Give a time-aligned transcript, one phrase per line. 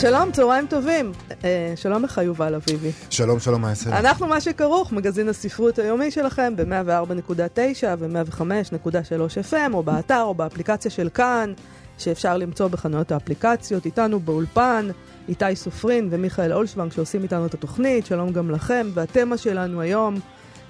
[0.00, 1.12] שלום, צהריים טובים.
[1.44, 2.90] אה, שלום לך, יובל אביבי.
[3.10, 3.98] שלום, שלום, מה יעשה?
[3.98, 11.08] אנחנו מה שכרוך, מגזין הספרות היומי שלכם ב-104.9 ו-105.3 FM, או באתר או באפליקציה של
[11.08, 11.52] כאן,
[11.98, 14.88] שאפשר למצוא בחנויות האפליקציות, איתנו באולפן,
[15.28, 20.14] איתי סופרין ומיכאל אולשוונג שעושים איתנו את התוכנית, שלום גם לכם, והתמה שלנו היום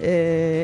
[0.01, 0.07] אה,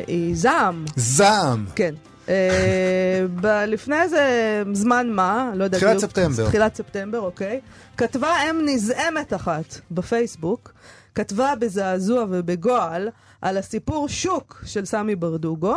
[0.06, 0.84] היא זעם.
[0.96, 1.66] זעם.
[1.74, 1.94] כן.
[2.28, 6.46] אה, לפני איזה זמן מה, לא יודע תחילת ספטמבר.
[6.46, 7.60] תחילת ספטמבר, אוקיי.
[7.96, 10.72] כתבה אם נזעמת אחת בפייסבוק,
[11.14, 13.08] כתבה בזעזוע ובגועל
[13.42, 15.76] על הסיפור שוק של סמי ברדוגו.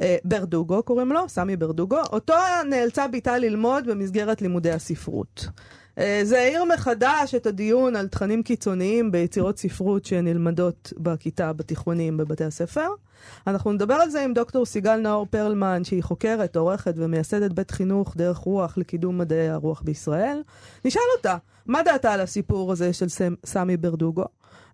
[0.00, 2.34] אה, ברדוגו קוראים לו, סמי ברדוגו, אותו
[2.70, 5.46] נאלצה ביתה ללמוד במסגרת לימודי הספרות.
[5.98, 12.44] אה, זה העיר מחדש את הדיון על תכנים קיצוניים ביצירות ספרות שנלמדות בכיתה, בתיכונים, בבתי
[12.44, 12.88] הספר.
[13.46, 18.16] אנחנו נדבר על זה עם דוקטור סיגל נאור פרלמן, שהיא חוקרת, עורכת ומייסדת בית חינוך
[18.16, 20.42] דרך רוח לקידום מדעי הרוח בישראל.
[20.84, 23.06] נשאל אותה, מה דעתה על הסיפור הזה של
[23.46, 24.24] סמי ברדוגו?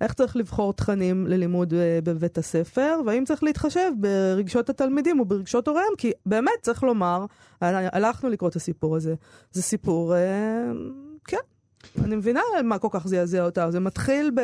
[0.00, 5.92] איך צריך לבחור תכנים ללימוד אה, בבית הספר, והאם צריך להתחשב ברגשות התלמידים וברגשות הוריהם,
[5.98, 7.26] כי באמת, צריך לומר,
[7.60, 9.14] הלכנו לקרוא את הסיפור הזה.
[9.52, 10.72] זה סיפור, אה,
[11.28, 11.36] כן,
[12.04, 13.70] אני מבינה מה כל כך זעזע אותה.
[13.70, 14.40] זה מתחיל ב...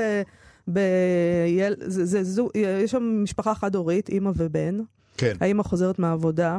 [0.67, 1.75] ביל...
[1.81, 4.81] זה, זה, זה, יש שם משפחה חד-הורית, אימא ובן.
[5.17, 5.37] כן.
[5.41, 6.59] האימא חוזרת מהעבודה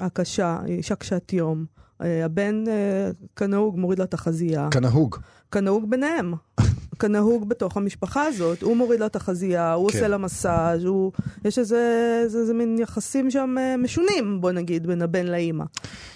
[0.00, 1.64] הקשה, אישה קשת יום.
[2.02, 4.68] אה, הבן, אה, כנהוג, מוריד לה את החזייה.
[4.70, 5.16] כנהוג.
[5.52, 6.34] כנהוג ביניהם.
[7.00, 8.62] כנהוג בתוך המשפחה הזאת.
[8.62, 9.96] הוא מוריד לה את החזייה, הוא כן.
[9.96, 11.12] עושה לה מסאז', הוא...
[11.44, 15.64] יש איזה, איזה, איזה מין יחסים שם אה, משונים, בוא נגיד, בין הבן לאימא.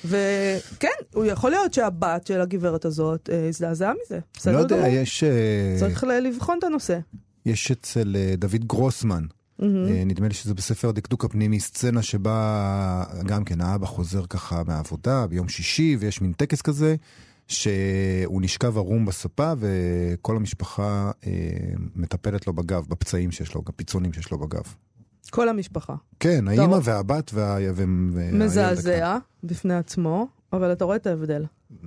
[0.04, 4.18] וכן, הוא יכול להיות שהבת של הגברת הזאת הזדעזעה מזה.
[4.52, 4.86] לא יודע, דור.
[4.86, 5.24] יש...
[5.78, 6.98] צריך לבחון את הנושא.
[7.46, 9.24] יש אצל דוד גרוסמן.
[9.60, 9.64] Mm-hmm.
[10.06, 15.48] נדמה לי שזה בספר הדקדוק הפנימי, סצנה שבה גם כן האבא חוזר ככה מהעבודה ביום
[15.48, 16.96] שישי, ויש מין טקס כזה,
[17.48, 21.32] שהוא נשכב ערום בספה, וכל המשפחה אה,
[21.94, 24.74] מטפלת לו בגב, בפצעים שיש לו, בפיצונים שיש לו בגב.
[25.30, 25.94] כל המשפחה.
[26.20, 27.58] כן, האימא והבת וה...
[28.32, 31.44] מזעזע בפני עצמו, אבל אתה רואה את ההבדל.
[31.44, 31.86] Mm,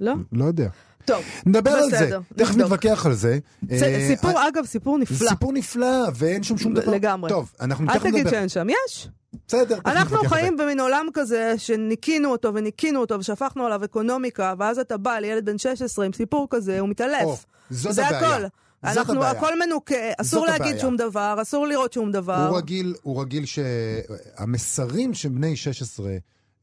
[0.00, 0.14] לא?
[0.32, 0.68] לא יודע.
[1.04, 3.38] טוב, נדבר על זה, תכף נתווכח על זה.
[3.70, 5.28] אה, סיפור, אגב, סיפור נפלא.
[5.28, 6.92] סיפור נפלא, ואין שם שום דבר.
[6.92, 7.30] לגמרי.
[7.30, 8.08] טוב, אנחנו תכף נדבר.
[8.08, 9.08] אל תגיד שאין שם, יש.
[9.48, 14.96] בסדר, אנחנו חיים במין עולם כזה שניקינו אותו וניקינו אותו ושפכנו עליו אקונומיקה, ואז אתה
[14.96, 17.46] בא לילד בן 16 עם סיפור כזה, הוא מתעלף.
[17.70, 18.36] זאת זה הבעיה.
[18.36, 18.46] הכל.
[18.84, 20.80] אנחנו, הכל מנוקה, אסור להגיד הבעיה.
[20.80, 22.48] שום דבר, אסור לראות שום דבר.
[22.48, 26.10] הוא רגיל, הוא רגיל שהמסרים שבני 16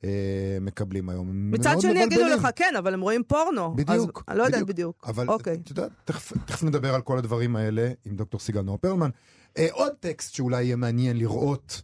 [0.04, 0.10] אה,
[0.62, 1.52] מקבלים היום.
[1.52, 3.76] מצד שני יגידו לך, כן, אבל הם רואים פורנו.
[3.76, 4.24] בדיוק.
[4.28, 5.06] אז, אני לא יודעת בדיוק.
[5.08, 5.58] אבל אוקיי.
[5.64, 9.10] את יודעת, תכף, תכף נדבר על כל הדברים האלה עם דוקטור סיגל נור פרלמן.
[9.58, 11.82] אה, עוד טקסט שאולי יהיה מעניין לראות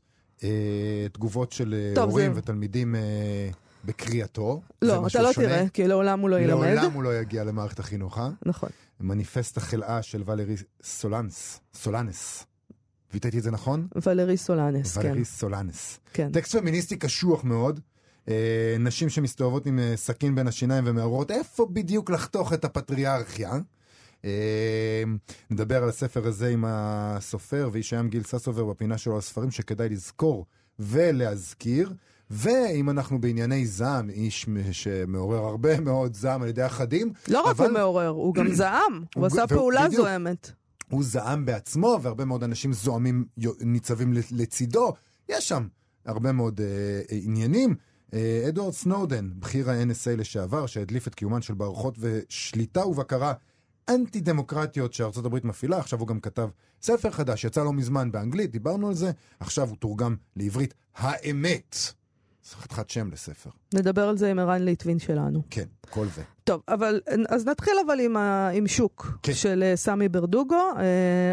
[1.11, 2.39] תגובות של אה, טוב, הורים זה...
[2.39, 3.49] ותלמידים אה,
[3.85, 4.61] בקריאתו.
[4.81, 5.47] לא, אתה לא שונה.
[5.47, 6.65] תראה, כי לעולם הוא לא ילמד.
[6.65, 8.29] לעולם הוא לא יגיע למערכת החינוך, אה?
[8.45, 8.69] נכון.
[8.99, 12.45] מניפסט החלאה של ולרי סולנס, סולנס.
[13.13, 13.87] ביטאתי את זה נכון?
[14.05, 15.11] ולרי סולנס, ולרי כן.
[15.11, 15.99] ולרי סולנס.
[16.13, 16.31] כן.
[16.31, 17.79] טקסט פמיניסטי קשוח מאוד.
[18.29, 23.51] אה, נשים שמסתובבות עם אה, סכין בין השיניים ומעוררות איפה בדיוק לחתוך את הפטריארכיה.
[24.27, 25.03] אה,
[25.49, 30.45] נדבר על הספר הזה עם הסופר ואיש הים גיל ססובר בפינה שלו הספרים שכדאי לזכור
[30.79, 31.93] ולהזכיר.
[32.29, 37.13] ואם אנחנו בענייני זעם, איש שמעורר הרבה מאוד זעם על ידי אחדים.
[37.27, 37.65] לא אבל...
[37.65, 39.89] רק הוא מעורר, הוא גם זעם, הוא עשה פעולה.
[39.89, 40.51] זוהמת.
[40.89, 43.25] הוא זעם בעצמו, והרבה מאוד אנשים זועמים
[43.61, 44.93] ניצבים לצידו.
[45.29, 45.67] יש שם
[46.05, 47.75] הרבה מאוד אה, עניינים.
[48.13, 53.33] אה, אדוארד סנודן, בכיר ה-NSA לשעבר, שהדליף את קיומן של מערכות ושליטה ובקרה
[53.89, 56.49] אנטי-דמוקרטיות שארצות הברית מפעילה, עכשיו הוא גם כתב
[56.81, 61.77] ספר חדש, יצא לא מזמן באנגלית, דיברנו על זה, עכשיו הוא תורגם לעברית, האמת.
[62.55, 63.49] חתיכת שם לספר.
[63.73, 65.41] נדבר על זה עם ערן ליטבין שלנו.
[65.49, 66.21] כן, כל זה.
[66.43, 69.33] טוב, אבל אז נתחיל אבל עם, ה, עם שוק כן.
[69.33, 70.71] של uh, סמי ברדוגו.
[70.73, 70.79] Uh,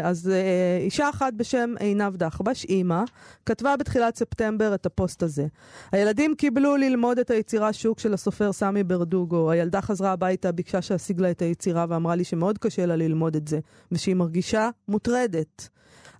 [0.03, 3.03] אז uh, אישה אחת בשם עינב דחבש, אימא,
[3.45, 5.47] כתבה בתחילת ספטמבר את הפוסט הזה.
[5.91, 9.51] הילדים קיבלו ללמוד את היצירה שוק של הסופר סמי ברדוגו.
[9.51, 13.47] הילדה חזרה הביתה, ביקשה שאשיג לה את היצירה ואמרה לי שמאוד קשה לה ללמוד את
[13.47, 13.59] זה,
[13.91, 15.69] ושהיא מרגישה מוטרדת.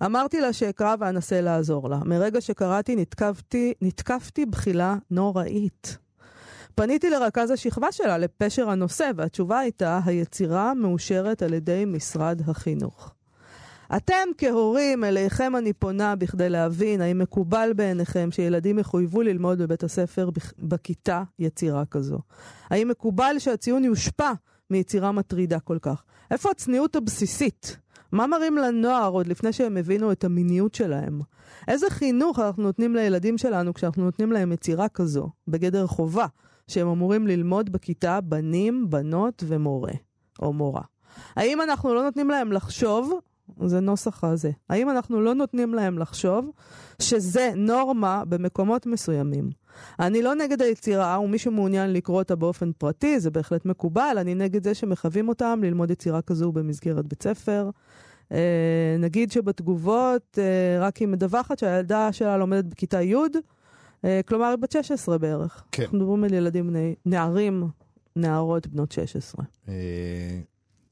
[0.06, 2.00] אמרתי לה שאקרא ואנסה לעזור לה.
[2.06, 5.98] מרגע שקראתי נתקפתי, נתקפתי בחילה נוראית.
[6.76, 13.12] פניתי לרכז השכבה שלה לפשר הנושא, והתשובה הייתה, היצירה מאושרת על ידי משרד החינוך.
[13.96, 20.30] אתם כהורים, אליכם אני פונה בכדי להבין האם מקובל בעיניכם שילדים יחויבו ללמוד בבית הספר
[20.60, 22.20] בכיתה יצירה כזו.
[22.70, 24.32] האם מקובל שהציון יושפע
[24.70, 26.04] מיצירה מטרידה כל כך?
[26.32, 27.78] איפה הצניעות הבסיסית?
[28.12, 31.22] מה מראים לנוער עוד לפני שהם הבינו את המיניות שלהם?
[31.68, 36.26] איזה חינוך אנחנו נותנים לילדים שלנו כשאנחנו נותנים להם יצירה כזו, בגדר חובה,
[36.68, 39.94] שהם אמורים ללמוד בכיתה בנים, בנות ומורה,
[40.42, 40.82] או מורה?
[41.36, 43.14] האם אנחנו לא נותנים להם לחשוב,
[43.66, 46.52] זה נוסח הזה, האם אנחנו לא נותנים להם לחשוב
[47.02, 49.50] שזה נורמה במקומות מסוימים?
[50.00, 54.18] אני לא נגד היצירה, ומי שמעוניין לקרוא אותה באופן פרטי, זה בהחלט מקובל.
[54.20, 57.70] אני נגד זה שמחווים אותם ללמוד יצירה כזו במסגרת בית ספר.
[58.32, 63.16] אה, נגיד שבתגובות, אה, רק היא מדווחת שהילדה שלה לומדת בכיתה י',
[64.06, 65.64] אה, כלומר היא בת 16 בערך.
[65.72, 65.84] כן.
[65.84, 67.64] אנחנו מדברים על ילדים בני, נערים,
[68.16, 69.46] נערות בנות 16.
[69.70, 69.74] אה,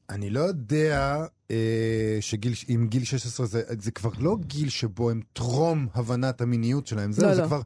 [0.09, 5.21] אני לא יודע אה, שגיל, אם גיל 16 זה, זה כבר לא גיל שבו הם
[5.33, 7.11] טרום הבנת המיניות שלהם.
[7.11, 7.47] זהו, לא, זה לא.
[7.47, 7.61] כבר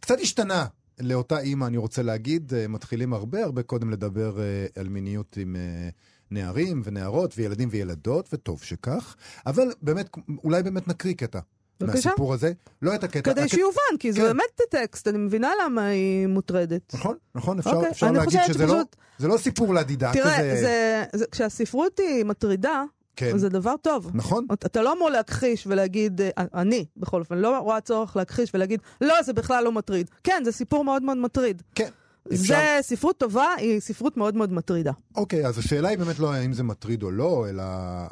[0.00, 0.66] קצת השתנה.
[1.00, 5.56] לאותה אימא, אני רוצה להגיד, אה, מתחילים הרבה הרבה קודם לדבר אה, על מיניות עם
[5.56, 5.88] אה,
[6.30, 9.16] נערים ונערות וילדים וילדות, וטוב שכך.
[9.46, 10.08] אבל באמת,
[10.44, 11.38] אולי באמת נקריא קטע.
[11.80, 12.08] בבקשה.
[12.08, 12.52] מהסיפור הזה.
[12.82, 13.32] לא את הקטע.
[13.32, 14.24] כדי הקטע- שיובן, כי זה כן.
[14.26, 16.94] באמת טקסט, אני מבינה למה היא מוטרדת.
[16.94, 20.60] נכון, נכון, אפשר, אוקיי, אפשר להגיד שזה לא, שפשוט- זה לא סיפור לדידה תראה, כזה.
[20.60, 22.84] זה, זה, כשהספרות היא מטרידה,
[23.16, 24.10] כן, זה דבר טוב.
[24.14, 28.80] נכון, אתה לא אמור להכחיש ולהגיד, אה, אני בכל אופן לא רואה צורך להכחיש ולהגיד,
[29.00, 30.10] לא, זה בכלל לא מטריד.
[30.24, 31.62] כן, זה סיפור מאוד מאוד מטריד.
[31.74, 31.88] כן.
[32.32, 34.92] אפשר- זה ספרות טובה, היא ספרות מאוד מאוד מטרידה.
[35.16, 37.62] אוקיי, אז השאלה היא באמת לא האם זה מטריד או לא, אלא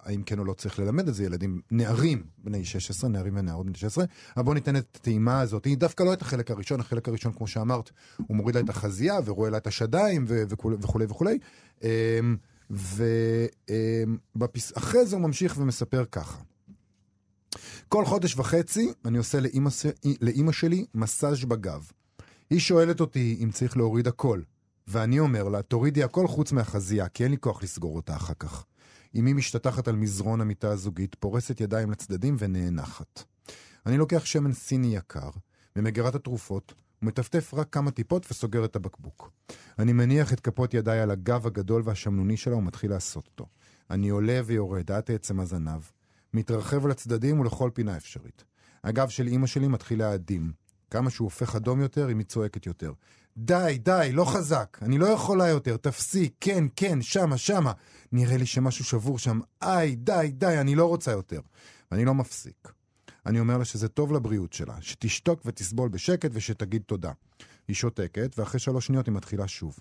[0.04, 3.74] האם כן או לא צריך ללמד את זה ילדים, נערים בני 16, נערים ונערות בני
[3.74, 4.04] 16.
[4.36, 7.46] אבל בואו ניתן את הטעימה הזאת, היא דווקא לא את החלק הראשון, החלק הראשון, כמו
[7.46, 7.90] שאמרת,
[8.26, 11.38] הוא מוריד לה את החזייה ורואה לה את השדיים וכולי וכולי וכולי.
[12.70, 13.56] ואחרי
[15.06, 16.38] זה הוא ממשיך ומספר ככה.
[17.88, 19.70] כל חודש וחצי אני עושה לאימא,
[20.20, 21.90] לאימא שלי מסאז' בגב.
[22.50, 24.40] היא שואלת אותי אם צריך להוריד הכל,
[24.86, 28.64] ואני אומר לה, תורידי הכל חוץ מהחזייה, כי אין לי כוח לסגור אותה אחר כך.
[29.18, 33.24] אמי משתטחת על מזרון המיטה הזוגית, פורסת ידיים לצדדים ונאנחת.
[33.86, 35.30] אני לוקח שמן סיני יקר,
[35.76, 39.30] ממגירת התרופות, ומטפטף רק כמה טיפות וסוגר את הבקבוק.
[39.78, 43.46] אני מניח את כפות ידיי על הגב הגדול והשמנוני שלה ומתחיל לעשות אותו.
[43.90, 45.80] אני עולה ויורד עד עצם הזנב,
[46.34, 48.44] מתרחב לצדדים ולכל פינה אפשרית.
[48.84, 50.52] הגב של אמא שלי מתחיל להאדים.
[50.90, 52.92] כמה שהוא הופך אדום יותר, אם היא צועקת יותר.
[53.36, 57.72] די, די, לא חזק, אני לא יכולה יותר, תפסיק, כן, כן, שמה, שמה.
[58.12, 61.40] נראה לי שמשהו שבור שם, איי, די, די, אני לא רוצה יותר.
[61.92, 62.72] ואני לא מפסיק.
[63.26, 67.12] אני אומר לה שזה טוב לבריאות שלה, שתשתוק ותסבול בשקט ושתגיד תודה.
[67.68, 69.78] היא שותקת, ואחרי שלוש שניות היא מתחילה שוב.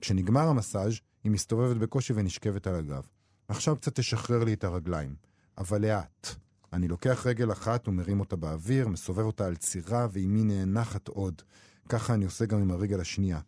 [0.00, 0.94] כשנגמר המסאז'
[1.24, 3.06] היא מסתובבת בקושי ונשכבת על הגב.
[3.48, 5.14] עכשיו קצת תשחרר לי את הרגליים,
[5.58, 6.26] אבל לאט.
[6.72, 11.42] אני לוקח רגל אחת ומרים אותה באוויר, מסובב אותה על צירה, ואימי נאנחת עוד.
[11.88, 13.40] ככה אני עושה גם עם הרגל השנייה.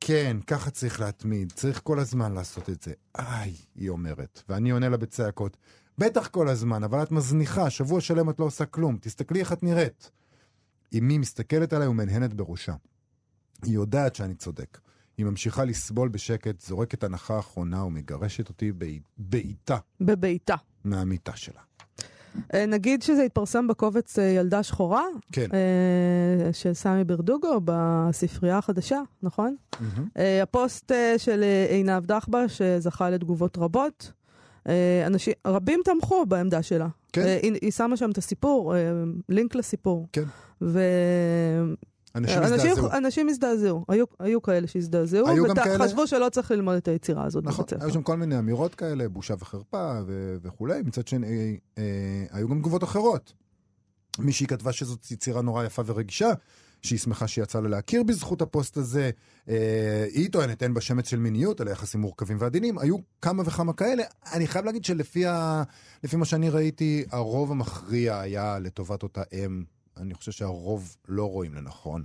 [0.00, 2.92] כן, ככה צריך להתמיד, צריך כל הזמן לעשות את זה.
[3.18, 4.42] איי, היא אומרת.
[4.48, 5.56] ואני עונה לה בצעקות,
[5.98, 9.62] בטח כל הזמן, אבל את מזניחה, שבוע שלם את לא עושה כלום, תסתכלי איך את
[9.62, 10.10] נראית.
[10.98, 12.74] אמי מסתכלת עליי ומנהנת בראשה.
[13.64, 14.78] היא יודעת שאני צודק.
[15.18, 20.54] היא ממשיכה לסבול בשקט, זורקת הנחה אחרונה ומגרשת אותי בעי- בעיטה בביתה.
[20.84, 21.60] מהמיטה שלה.
[22.54, 25.46] אה, נגיד שזה התפרסם בקובץ אה, ילדה שחורה, כן.
[25.52, 29.56] אה, של סמי ברדוגו בספרייה החדשה, נכון?
[30.16, 34.12] אה, הפוסט של עינב דחבש שזכה לתגובות רבות.
[34.68, 36.88] אה, אנשים, רבים תמכו בעמדה שלה.
[37.12, 37.22] כן.
[37.22, 38.90] אה, היא, היא שמה שם את הסיפור, אה,
[39.28, 40.08] לינק לסיפור.
[40.12, 40.24] כן.
[40.60, 42.92] ואנשים אנשים הזדעזעו.
[42.92, 45.26] אנשים הזדעזעו, היו, היו כאלה שהזדעזעו,
[45.78, 47.84] וחשבו שלא צריך ללמוד את היצירה הזאת נכון, בבית ספר.
[47.84, 50.82] היו שם כל מיני אמירות כאלה, בושה וחרפה ו- וכולי.
[50.84, 53.32] מצד שני, אה, אה, היו גם תגובות אחרות.
[54.18, 56.30] מישהי כתבה שזאת יצירה נורא יפה ורגישה,
[56.82, 59.10] שהיא שמחה שיצא לה להכיר בזכות הפוסט הזה.
[59.48, 62.78] אה, היא טוענת, אין בה שמץ של מיניות, אלא יחסים מורכבים ועדינים.
[62.78, 64.02] היו כמה וכמה כאלה.
[64.32, 65.62] אני חייב להגיד שלפי ה...
[66.12, 69.64] מה שאני ראיתי, הרוב המכריע היה לטובת אותה אם.
[69.96, 72.04] אני חושב שהרוב לא רואים לנכון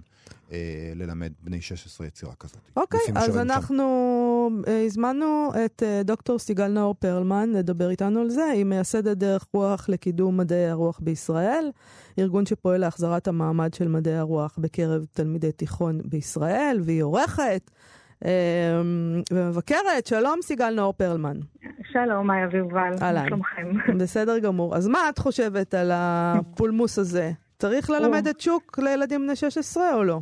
[0.51, 0.57] אה,
[0.95, 2.57] ללמד בני 16 יצירה כזאת.
[2.77, 3.31] אוקיי, אז שם.
[4.45, 8.45] אנחנו אה, הזמנו את אה, דוקטור סיגל נאור פרלמן לדבר איתנו על זה.
[8.45, 11.71] היא מייסדת דרך רוח לקידום מדעי הרוח בישראל,
[12.19, 17.71] ארגון שפועל להחזרת המעמד של מדעי הרוח בקרב תלמידי תיכון בישראל, והיא עורכת
[18.25, 18.31] אה,
[19.31, 20.07] ומבקרת.
[20.07, 21.37] שלום סיגל נאור פרלמן.
[21.91, 23.27] שלום, מאיה ויובל, אהלן.
[23.27, 23.71] שלומכם?
[23.99, 24.75] בסדר גמור.
[24.75, 27.31] אז מה את חושבת על הפולמוס הזה?
[27.59, 30.19] צריך ללמד את שוק לילדים בני 16 או לא?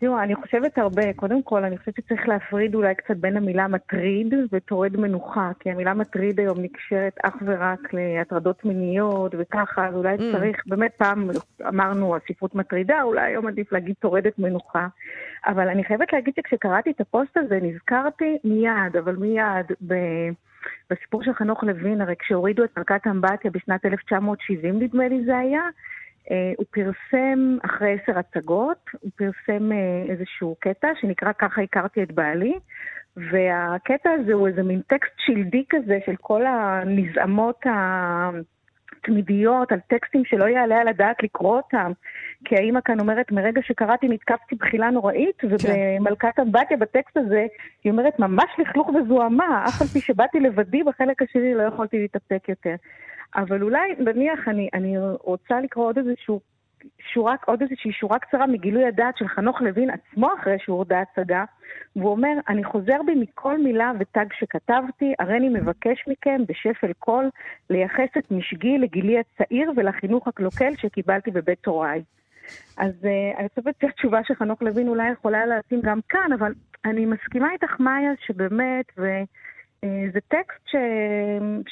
[0.00, 1.12] תראו, אני חושבת הרבה.
[1.12, 5.94] קודם כל, אני חושבת שצריך להפריד אולי קצת בין המילה מטריד וטורד מנוחה, כי המילה
[5.94, 10.22] מטריד היום נקשרת אך ורק להטרדות מיניות וככה, אז אולי mm.
[10.32, 11.30] צריך, באמת פעם
[11.68, 14.86] אמרנו, הספרות מטרידה, אולי היום עדיף להגיד טורדת מנוחה.
[15.46, 19.94] אבל אני חייבת להגיד שכשקראתי את הפוסט הזה, נזכרתי מיד, אבל מיד, ב...
[20.90, 25.62] בסיפור של חנוך לוין, הרי כשהורידו את מלכת אמבטיה בשנת 1970, נדמה לי זה היה,
[26.56, 32.54] הוא פרסם, אחרי עשר הצגות, הוא פרסם אה, איזשהו קטע שנקרא ככה הכרתי את בעלי,
[33.16, 37.66] והקטע הזה הוא איזה מין טקסט שלדי כזה של כל הנזעמות
[38.98, 41.92] התמידיות על טקסטים שלא יעלה על הדעת לקרוא אותם.
[42.44, 45.48] כי האימא כאן אומרת, מרגע שקראתי נתקפתי בחילה נוראית, כן.
[45.48, 47.46] ובמלכת אמבטיה בטקסט הזה,
[47.84, 52.48] היא אומרת, ממש לכלוך וזוהמה, אף על פי שבאתי לבדי בחלק השני לא יכולתי להתאפק
[52.48, 52.74] יותר.
[53.36, 54.94] אבל אולי, נניח, אני, אני
[55.24, 56.40] רוצה לקרוא עוד איזשהו
[57.12, 61.44] שורה, עוד איזושהי שורה קצרה מגילוי הדעת של חנוך לוין עצמו אחרי שהוא הורדה הצגה,
[61.96, 67.30] והוא אומר, אני חוזר בי מכל מילה ותג שכתבתי, הריני מבקש מכם בשפל קול
[67.70, 72.02] לייחס את משוגתי לגילי הצעיר ולחינוך הקלוקל שקיבלתי בבית הוריי.
[72.76, 76.52] אז אה, אני חושבת שהתשובה של חנוך לוין אולי יכולה להתאים גם כאן, אבל
[76.84, 79.06] אני מסכימה איתך, מאיה, שבאמת, ו...
[79.84, 80.76] אה, זה טקסט ש...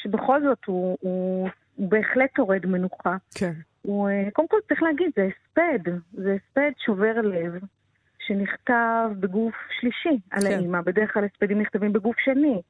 [0.02, 3.16] שבכל זאת הוא, הוא, הוא בהחלט טורד מנוחה.
[3.34, 3.52] כן.
[3.82, 7.58] הוא, אה, קודם כל צריך להגיד, זה הספד, זה הספד שובר לב,
[8.18, 10.46] שנכתב בגוף שלישי על כן.
[10.46, 10.80] האימא.
[10.80, 12.60] בדרך כלל הספדים נכתבים בגוף שני.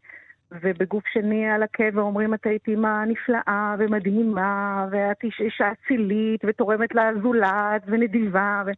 [0.52, 7.82] ובגוף שני על הקבר אומרים את היית אימא נפלאה ומדהימה, ואת אישה אצילית ותורמת לזולת
[7.86, 8.62] ונדיבה.
[8.66, 8.70] ו...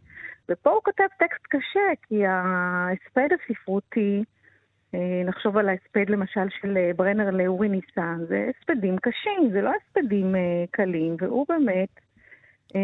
[0.48, 4.24] ופה הוא כותב טקסט קשה, כי ההספד הספרותי
[5.24, 10.36] נחשוב על ההספד למשל של אה, ברנר לאורי ניסן, זה הספדים קשים, זה לא הספדים
[10.36, 11.88] אה, קלים, והוא באמת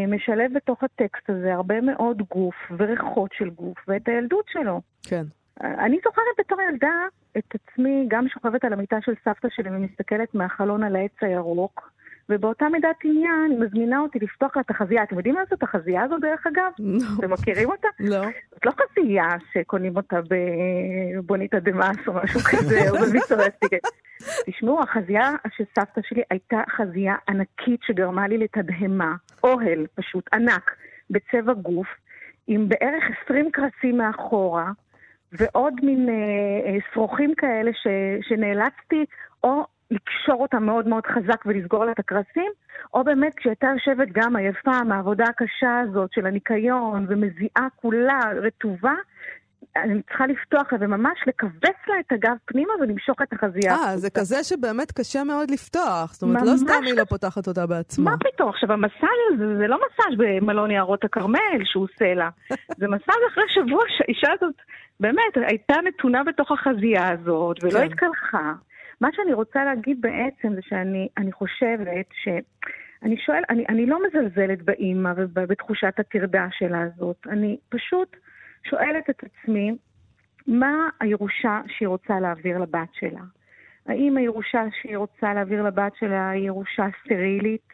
[0.08, 4.80] משלב בתוך הטקסט הזה הרבה מאוד גוף וריחות של גוף ואת הילדות שלו.
[5.02, 5.24] כן.
[5.60, 7.06] אני זוכרת בתור ילדה
[7.38, 11.90] את עצמי גם שוכבת על המיטה של סבתא שלי ומסתכלת מהחלון על העץ הירוק.
[12.28, 15.02] ובאותה מידת עניין מזמינה אותי לפתוח לה את החזייה.
[15.02, 16.70] אתם יודעים מה זאת החזייה הזו דרך אגב?
[16.78, 16.98] לא.
[17.18, 17.88] אתם מכירים אותה?
[18.00, 18.22] לא.
[18.50, 20.16] זאת לא חזייה שקונים אותה
[21.18, 23.86] בבוניטה דמאס או משהו כזה, או במיסטרסטיקט.
[24.46, 29.14] תשמעו, החזייה של סבתא שלי הייתה חזייה ענקית שגרמה לי לתדהמה.
[29.44, 30.76] אוהל פשוט ענק,
[31.10, 31.88] בצבע גוף,
[32.46, 34.70] עם בערך 20 קרסים מאחורה.
[35.38, 36.14] ועוד מין אה,
[36.70, 37.86] אה, שרוכים כאלה ש,
[38.28, 39.04] שנאלצתי
[39.44, 42.52] או לקשור אותה מאוד מאוד חזק ולסגור לה את הקרסים,
[42.94, 48.94] או באמת כשהייתה יושבת גם עייפה מהעבודה הקשה הזאת של הניקיון ומזיעה כולה רטובה,
[49.76, 53.74] אני צריכה לפתוח לה וממש לכווץ לה את הגב פנימה ולמשוך את החזייה.
[53.74, 56.12] אה, זה כזה שבאמת קשה מאוד לפתוח.
[56.12, 58.10] זאת אומרת, לא סתם היא לא פותחת אותה בעצמה.
[58.10, 58.48] מה פתאום?
[58.48, 62.28] עכשיו, המסאז' הזה זה לא מסאז' במלון יערות הכרמל שהוא עושה לה.
[62.80, 64.54] זה מסאז' אחרי שבוע שהאישה הזאת
[65.00, 67.86] באמת הייתה נתונה בתוך החזייה הזאת ולא כן.
[67.86, 68.52] התקלחה.
[69.00, 72.28] מה שאני רוצה להגיד בעצם זה שאני חושבת ש...
[73.02, 77.26] אני שואל, אני, אני לא מזלזלת באימא ובתחושת הטרדה שלה הזאת.
[77.26, 78.16] אני פשוט
[78.64, 79.72] שואלת את עצמי,
[80.46, 83.20] מה הירושה שהיא רוצה להעביר לבת שלה?
[83.86, 87.68] האם הירושה שהיא רוצה להעביר לבת שלה היא ירושה סטרילית?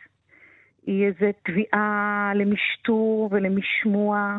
[0.87, 4.39] היא איזו תביעה למשטור ולמשמוע?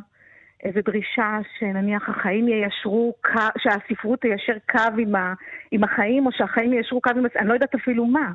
[0.63, 3.13] איזו דרישה שנניח החיים יישרו,
[3.58, 5.34] שהספרות תיישר קו עם, ה,
[5.72, 7.25] עם החיים, או שהחיים יישרו קו עם...
[7.39, 8.32] אני לא יודעת אפילו מה.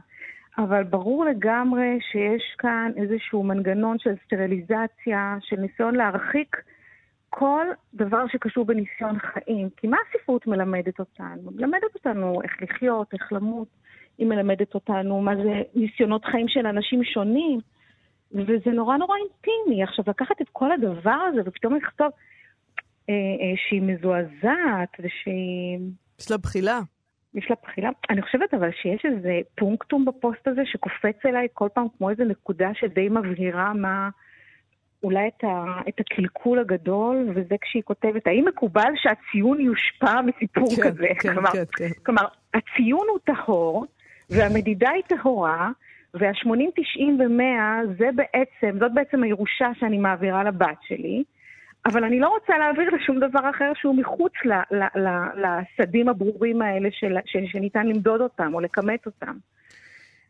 [0.59, 6.56] אבל ברור לגמרי שיש כאן איזשהו מנגנון של סטריליזציה, של ניסיון להרחיק
[7.30, 9.68] כל דבר שקשור בניסיון חיים.
[9.76, 11.50] כי מה הספרות מלמדת אותנו?
[11.50, 13.68] מלמדת אותנו איך לחיות, איך למות.
[14.18, 17.61] היא מלמדת אותנו מה זה ניסיונות חיים של אנשים שונים.
[18.37, 19.83] וזה נורא נורא אינטימי.
[19.83, 22.09] עכשיו, לקחת את כל הדבר הזה ופתאום לכתוב
[23.09, 25.78] אה, אה, שהיא מזועזעת ושהיא...
[26.21, 26.81] יש לה בחילה.
[27.35, 27.90] יש לה בחילה.
[28.11, 32.69] אני חושבת אבל שיש איזה פונקטום בפוסט הזה שקופץ אליי כל פעם כמו איזה נקודה
[32.75, 34.09] שדי מבהירה מה...
[35.02, 40.83] אולי את, ה, את הקלקול הגדול, וזה כשהיא כותבת, האם מקובל שהציון יושפע מסיפור כן,
[40.83, 41.07] כזה?
[41.21, 41.88] כן, כלומר, כן, כן.
[42.02, 42.25] כלומר,
[42.55, 43.87] הציון הוא טהור,
[44.31, 45.71] והמדידה היא טהורה,
[46.20, 51.25] וה-80, 90 ו-100 זה בעצם, זאת בעצם הירושה שאני מעבירה לבת שלי,
[51.87, 55.08] אבל אני לא רוצה להעביר לשום דבר אחר שהוא מחוץ ל, ל, ל,
[55.42, 59.37] לסדים הברורים האלה של, של, שניתן למדוד אותם או לכמת אותם.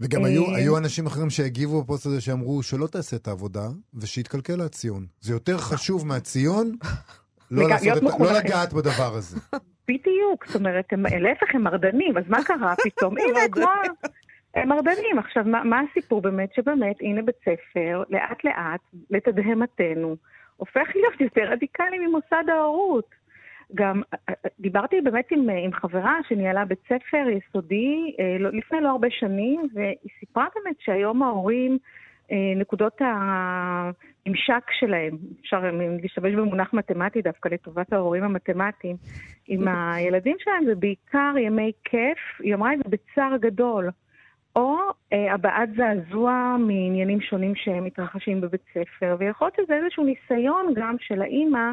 [0.00, 4.61] וגם היו, אה, היו אנשים אחרים שהגיבו בפוסט הזה שאמרו שלא תעשה את העבודה ושהתקלקל
[4.61, 5.07] הציון.
[5.21, 6.73] זה יותר חשוב מהציון
[7.50, 9.40] לא, לעשות את, לא לגעת בדבר הזה.
[9.88, 13.14] בדיוק, זאת אומרת, הם, להפך הם מרדנים, אז מה קרה פתאום?
[13.28, 13.66] הנה, כמו...
[14.57, 15.19] הם מרדנים.
[15.19, 16.55] עכשיו, מה, מה הסיפור באמת?
[16.55, 20.17] שבאמת, הנה בית ספר, לאט לאט, לתדהמתנו,
[20.57, 23.15] הופך להיות יותר רדיקלי ממוסד ההורות.
[23.75, 24.03] גם
[24.61, 30.11] דיברתי באמת עם, עם חברה שניהלה בית ספר יסודי לא, לפני לא הרבה שנים, והיא
[30.21, 31.79] סיפרה באמת שהיום ההורים,
[32.57, 35.61] נקודות הממשק שלהם, אפשר
[36.03, 38.97] להשתמש במונח מתמטי דווקא לטובת ההורים המתמטיים,
[39.49, 43.91] עם הילדים שלהם זה בעיקר ימי כיף, היא אמרה את זה בצער גדול.
[44.57, 44.77] או
[45.13, 51.23] אה, הבעת זעזוע מעניינים שונים שמתרחשים בבית ספר, ויכול להיות שזה איזשהו ניסיון גם של
[51.23, 51.73] האימא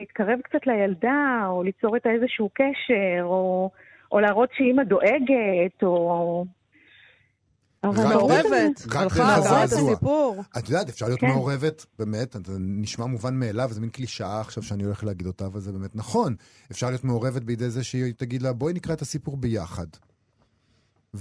[0.00, 3.70] להתקרב קצת לילדה, או ליצור איתה איזשהו קשר, או,
[4.12, 6.44] או להראות שאימא דואגת, או...
[7.84, 10.42] אבל מעורבת, הלכה, קראת הסיפור.
[10.58, 11.26] את יודעת, אפשר להיות כן.
[11.26, 15.60] מעורבת, באמת, זה נשמע מובן מאליו, זה מין קלישאה עכשיו שאני הולך להגיד אותה, אבל
[15.60, 16.34] זה באמת נכון.
[16.70, 19.86] אפשר להיות מעורבת בידי זה שהיא תגיד לה, בואי נקרא את הסיפור ביחד.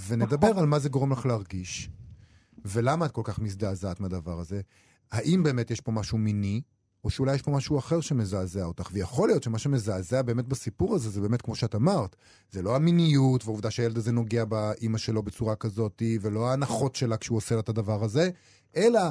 [0.08, 0.60] ונדבר נכון.
[0.60, 1.90] על מה זה גורם לך להרגיש,
[2.66, 4.62] ולמה את כל כך מזדעזעת מהדבר הזה.
[5.12, 6.62] האם באמת יש פה משהו מיני,
[7.04, 8.90] או שאולי יש פה משהו אחר שמזעזע אותך.
[8.92, 12.16] ויכול להיות שמה שמזעזע באמת בסיפור הזה, זה באמת כמו שאת אמרת,
[12.52, 17.38] זה לא המיניות והעובדה שהילד הזה נוגע באימא שלו בצורה כזאת, ולא ההנחות שלה כשהוא
[17.38, 18.30] עושה לה את הדבר הזה,
[18.76, 19.02] אלא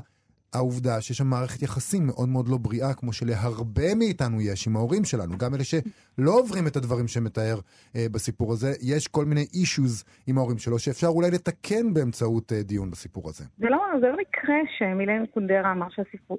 [0.54, 5.04] העובדה שיש שם מערכת יחסים מאוד מאוד לא בריאה, כמו שלהרבה מאיתנו יש עם ההורים
[5.04, 7.56] שלנו, גם אלה שלא עוברים את הדברים שמתאר
[7.96, 12.62] אה, בסיפור הזה, יש כל מיני אישוז עם ההורים שלו, שאפשר אולי לתקן באמצעות אה,
[12.62, 13.44] דיון בסיפור הזה.
[13.58, 16.38] זה לא, זה לא מקרה שמילן קונדרה אמר שהסיפור,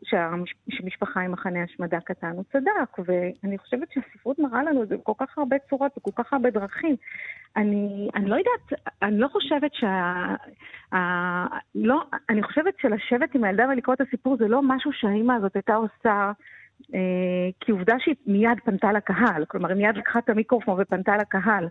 [0.70, 5.13] שהמשפחה היא מחנה השמדה קטן, הוא צדק, ואני חושבת שהספרות מראה לנו את זה בכל
[5.20, 6.96] כך הרבה צורות, בכל כך הרבה דרכים.
[7.57, 10.13] אני, אני לא יודעת, אני לא חושבת שה...
[10.93, 10.98] ה,
[11.75, 15.75] לא, אני חושבת שלשבת עם הילדה ולקרוא את הסיפור זה לא משהו שהאימא הזאת הייתה
[15.75, 16.31] עושה
[16.93, 19.45] אה, כי עובדה שהיא מיד פנתה לקהל.
[19.45, 21.67] כלומר, היא מיד לקחה את המיקרופון ופנתה לקהל.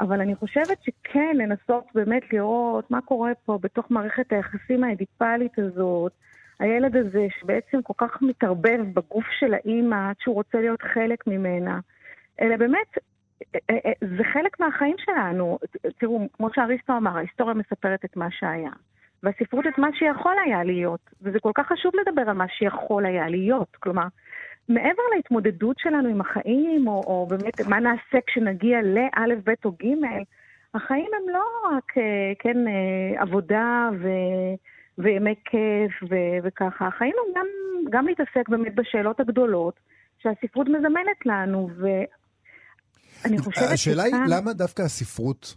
[0.00, 6.12] אבל אני חושבת שכן, לנסות באמת לראות מה קורה פה בתוך מערכת היחסים האדיפלית הזאת.
[6.60, 11.80] הילד הזה שבעצם כל כך מתערבב בגוף של האימא עד שהוא רוצה להיות חלק ממנה.
[12.40, 12.98] אלה באמת
[14.00, 15.58] זה חלק מהחיים שלנו.
[15.98, 18.70] תראו, כמו שאריסטו אמר, ההיסטוריה מספרת את מה שהיה.
[19.22, 21.00] והספרות את מה שיכול היה להיות.
[21.22, 23.76] וזה כל כך חשוב לדבר על מה שיכול היה להיות.
[23.76, 24.06] כלומר,
[24.68, 30.22] מעבר להתמודדות שלנו עם החיים, או, או באמת מה נעשה כשנגיע לאלף, בית או גימל,
[30.74, 32.56] החיים הם לא רק, אה, כן,
[33.16, 34.08] עבודה ו...
[34.98, 36.86] וימי כיף ו- וככה.
[36.86, 37.46] החיים הם גם,
[37.90, 39.80] גם להתעסק באמת בשאלות הגדולות
[40.18, 41.68] שהספרות מזמנת לנו,
[43.24, 45.54] אני חושבת השאלה היא למה דווקא הספרות,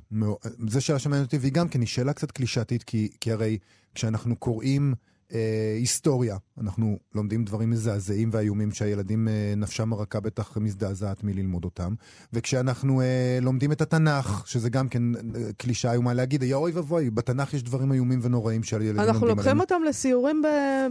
[0.67, 3.57] זו שאלה שמעניינת אותי, והיא גם כן, היא שאלה קצת קלישתית, כי, כי הרי
[3.95, 4.93] כשאנחנו קוראים
[5.33, 11.93] אה, היסטוריה, אנחנו לומדים דברים מזעזעים ואיומים שהילדים, אה, נפשם הרכה בטח מזדעזעת מללמוד אותם,
[12.33, 15.21] וכשאנחנו אה, לומדים את התנ"ך, שזה גם כן אה,
[15.57, 19.15] קלישה איומה להגיד, יא אוי ואבוי, בתנ"ך יש דברים איומים ונוראים שהילדים לומדים עליהם.
[19.15, 20.41] אנחנו לוקחים אותם לסיורים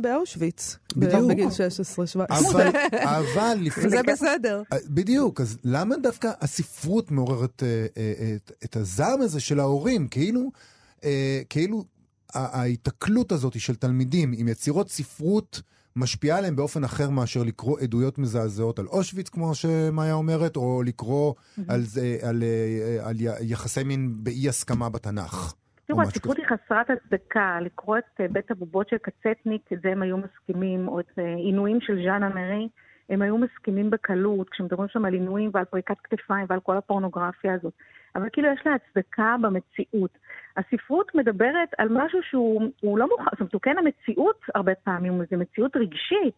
[0.02, 0.76] באושוויץ.
[0.96, 1.30] בדיוק.
[1.30, 2.20] בגיל 16-17.
[2.28, 2.68] אבל,
[3.18, 3.86] אבל לפני...
[3.86, 4.62] וזה בסדר.
[4.72, 10.08] אה, בדיוק, אז למה דווקא הספרות מעוררת אה, אה, את, את הזעם הזה של ההורים?
[10.08, 10.50] כאילו...
[11.04, 11.84] אה, כאילו
[12.34, 15.62] ההיתקלות הזאת של תלמידים עם יצירות ספרות
[15.96, 21.34] משפיעה עליהם באופן אחר מאשר לקרוא עדויות מזעזעות על אושוויץ, כמו שמאיה אומרת, או לקרוא.
[21.68, 21.80] על,
[22.22, 22.42] על, על,
[23.04, 25.54] על יחסי מין באי הסכמה בתנ"ך.
[25.86, 27.58] תראו, הספרות היא חסרת הצדקה.
[27.60, 29.15] לקרוא את אה, בית הבובות של ק.
[29.15, 32.68] צטניק, את זה הם היו מסכימים, או את אה, עינויים של ז'אנה מרי,
[33.08, 37.72] הם היו מסכימים בקלות, כשמדברים שם על עינויים ועל פריקת כתפיים ועל כל הפורנוגרפיה הזאת.
[38.16, 40.18] אבל כאילו יש לה הצדקה במציאות.
[40.56, 45.36] הספרות מדברת על משהו שהוא לא מוכן, זאת אומרת, הוא כן המציאות הרבה פעמים, זו
[45.36, 46.36] מציאות רגשית,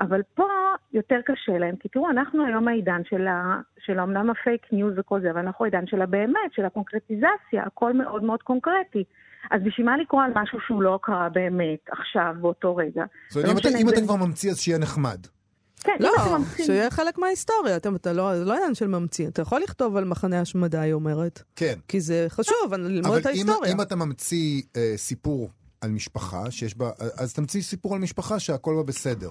[0.00, 0.48] אבל פה
[0.92, 4.94] יותר קשה להם, כי תראו, אנחנו היום העידן של, ה, של אמנם ה fake news
[4.96, 9.04] וכל זה, אבל אנחנו העידן של הבאמת, של הקונקרטיזציה, הכל מאוד מאוד קונקרטי.
[9.50, 13.04] אז בשביל מה לקרוא על משהו שהוא לא קרה באמת, עכשיו, באותו רגע?
[13.28, 15.26] זאת אומרת, אם, אם אתה כבר ממציא, אז שיהיה נחמד.
[15.84, 16.10] כן, לא,
[16.56, 17.76] שיהיה חלק מההיסטוריה.
[17.76, 19.28] אתה, אתה לא, זה לא עניין של ממציא.
[19.28, 21.42] אתה יכול לכתוב על מחנה השמדה, היא אומרת.
[21.56, 21.78] כן.
[21.88, 23.58] כי זה חשוב, ללמוד את ההיסטוריה.
[23.58, 28.38] אבל אם אתה ממציא אה, סיפור על משפחה, שיש בה, אז תמציא סיפור על משפחה
[28.38, 29.30] שהכל בה בסדר.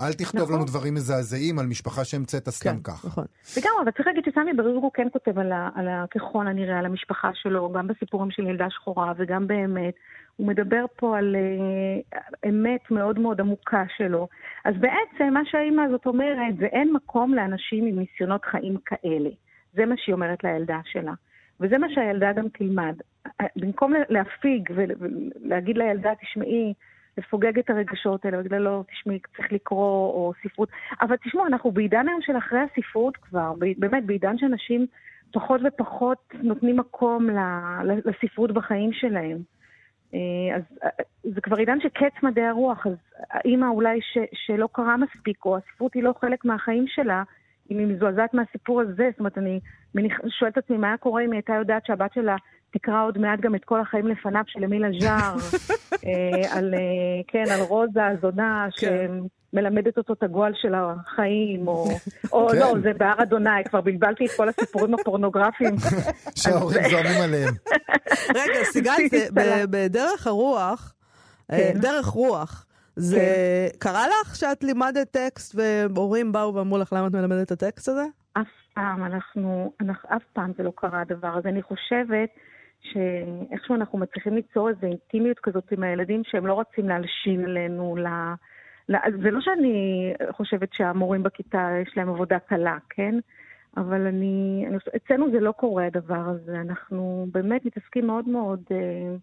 [0.00, 0.54] אל תכתוב נכון.
[0.54, 3.04] לנו דברים מזעזעים על משפחה שהמצאת סתם כן, כך.
[3.04, 3.24] נכון.
[3.56, 6.86] וגם, אבל צריך להגיד שסמי ברירגו כן כותב על, ה, על ה, ככל הנראה על
[6.86, 9.94] המשפחה שלו, גם בסיפורים של ילדה שחורה וגם באמת.
[10.36, 14.28] הוא מדבר פה על uh, אמת מאוד מאוד עמוקה שלו.
[14.64, 19.30] אז בעצם מה שהאימא הזאת אומרת זה אין מקום לאנשים עם ניסיונות חיים כאלה.
[19.74, 21.12] זה מה שהיא אומרת לילדה שלה.
[21.60, 22.94] וזה מה שהילדה גם תלמד.
[23.56, 26.74] במקום להפיג ולהגיד לילדה, תשמעי,
[27.18, 30.68] לפוגג את הרגשות האלה, בגלל לא, תשמעי, צריך לקרוא, או ספרות.
[31.00, 34.86] אבל תשמעו, אנחנו בעידן היום של אחרי הספרות כבר, באמת, בעידן שאנשים
[35.32, 37.28] פחות ופחות נותנים מקום
[38.04, 39.38] לספרות בחיים שלהם.
[40.14, 40.88] אה, אז אה,
[41.22, 42.96] זה כבר עידן שקץ מדעי הרוח, אז
[43.30, 47.22] האימא אולי ש, שלא קרה מספיק, או הספרות היא לא חלק מהחיים שלה,
[47.70, 49.60] אם היא מזועזעת מהסיפור הזה, זאת אומרת, אני
[49.94, 52.36] מניח, שואלת את עצמי מה היה קורה אם היא הייתה יודעת שהבת שלה
[52.72, 55.34] תקרא עוד מעט גם את כל החיים לפניו של אמילה ז'אר,
[56.06, 56.80] אה, על, אה,
[57.28, 59.10] כן, על רוזה הזונה, כן.
[59.52, 61.88] שמלמדת אותו את הגועל של החיים, או,
[62.32, 62.58] או כן.
[62.58, 65.76] לא, זה בהר אדוני, כבר בלבלתי את כל הסיפורים הפורנוגרפיים.
[66.40, 67.54] שההורים זועמים עליהם.
[68.28, 68.92] רגע, סיגל,
[69.70, 70.94] בדרך הרוח,
[71.52, 71.80] אה, כן.
[71.80, 72.66] דרך רוח,
[73.00, 73.16] זה
[73.72, 73.78] כן.
[73.78, 75.54] קרה לך שאת לימדת טקסט
[75.94, 78.04] והורים באו ואמרו לך למה את מלמדת את הטקסט הזה?
[78.32, 81.48] אף פעם, אנחנו, אנחנו, אף פעם זה לא קרה הדבר הזה.
[81.48, 82.28] אני חושבת
[82.80, 88.06] שאיכשהו אנחנו מצליחים ליצור איזו אינטימיות כזאת עם הילדים שהם לא רוצים להלשין עלינו, ל...
[88.88, 88.96] ל...
[89.22, 93.14] זה לא שאני חושבת שהמורים בכיתה יש להם עבודה קלה, כן?
[93.76, 94.76] אבל אני, אני...
[94.96, 98.62] אצלנו זה לא קורה הדבר הזה, אנחנו באמת מתעסקים מאוד מאוד...
[98.70, 99.16] אה,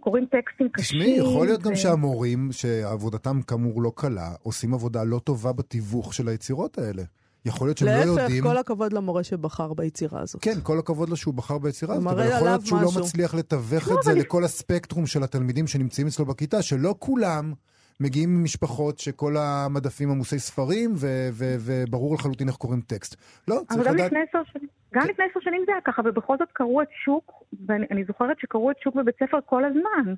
[0.00, 1.00] קוראים טקסטים קשים.
[1.00, 1.68] תשמעי, יכול להיות ו...
[1.68, 7.02] גם שהמורים, שעבודתם כאמור לא קלה, עושים עבודה לא טובה בתיווך של היצירות האלה.
[7.44, 8.44] יכול להיות שהם לא יודעים...
[8.44, 10.42] להפך, כל הכבוד למורה שבחר ביצירה הזאת.
[10.42, 13.00] כן, כל הכבוד לו שהוא בחר ביצירה הזאת, אבל יכול להיות שהוא לא משהו.
[13.00, 17.52] לא מצליח לתווך לא, את זה לכל הספקטרום של התלמידים שנמצאים אצלו בכיתה, שלא כולם
[18.00, 20.94] מגיעים ממשפחות שכל המדפים עמוסי ספרים,
[21.34, 23.16] וברור לחלוטין איך קוראים טקסט.
[23.48, 23.86] לא, צריך לדעת...
[23.86, 24.79] אבל גם לפני עשר שנים.
[24.94, 25.02] גם.
[25.08, 28.78] לפני עשר שנים זה היה ככה, ובכל זאת קראו את שוק, ואני זוכרת שקראו את
[28.78, 30.14] שוק בבית ספר כל הזמן.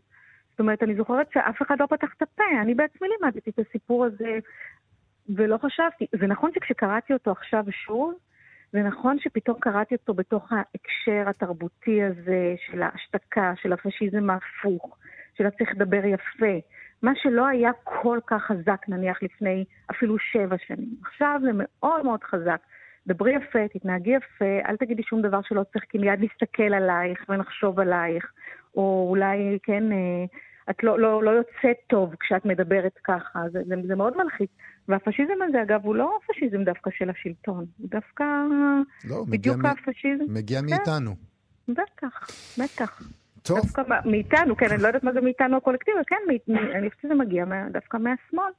[0.51, 2.45] זאת אומרת, אני זוכרת שאף אחד לא פתח את הפה.
[2.63, 4.39] אני בעצמי לימדתי את הסיפור הזה
[5.37, 6.07] ולא חשבתי.
[6.21, 8.15] זה נכון שכשקראתי אותו עכשיו שוב,
[8.73, 14.97] זה נכון שפתאום קראתי אותו בתוך ההקשר התרבותי הזה של ההשתקה, של הפשיזם ההפוך,
[15.39, 16.59] של הצריך לדבר יפה.
[17.03, 20.95] מה שלא היה כל כך חזק, נניח, לפני אפילו שבע שנים.
[21.03, 22.61] עכשיו זה מאוד מאוד חזק.
[23.07, 27.81] דברי יפה, תתנהגי יפה, אל תגידי שום דבר שלא צריך, כי מיד נסתכל עלייך ונחשוב
[27.81, 28.33] עלייך.
[28.77, 30.25] או אולי, כן, אה,
[30.71, 34.51] את לא, לא, לא יוצאת טוב כשאת מדברת ככה, זה, זה, זה מאוד מלחיץ.
[34.89, 38.25] והפשיזם הזה, אגב, הוא לא פשיזם דווקא של השלטון, הוא דווקא
[39.05, 40.25] לא, בדיוק מגיע הפשיזם.
[40.29, 40.67] מגיע כן.
[40.67, 41.15] מאיתנו.
[41.69, 43.03] בטח, בטח.
[43.43, 43.59] טוב.
[43.61, 47.45] דווקא מאיתנו, כן, אני לא יודעת מה זה מאיתנו הקולקטיבי, כן, אני חושבת שזה מגיע
[47.73, 48.53] דווקא מהשמאל.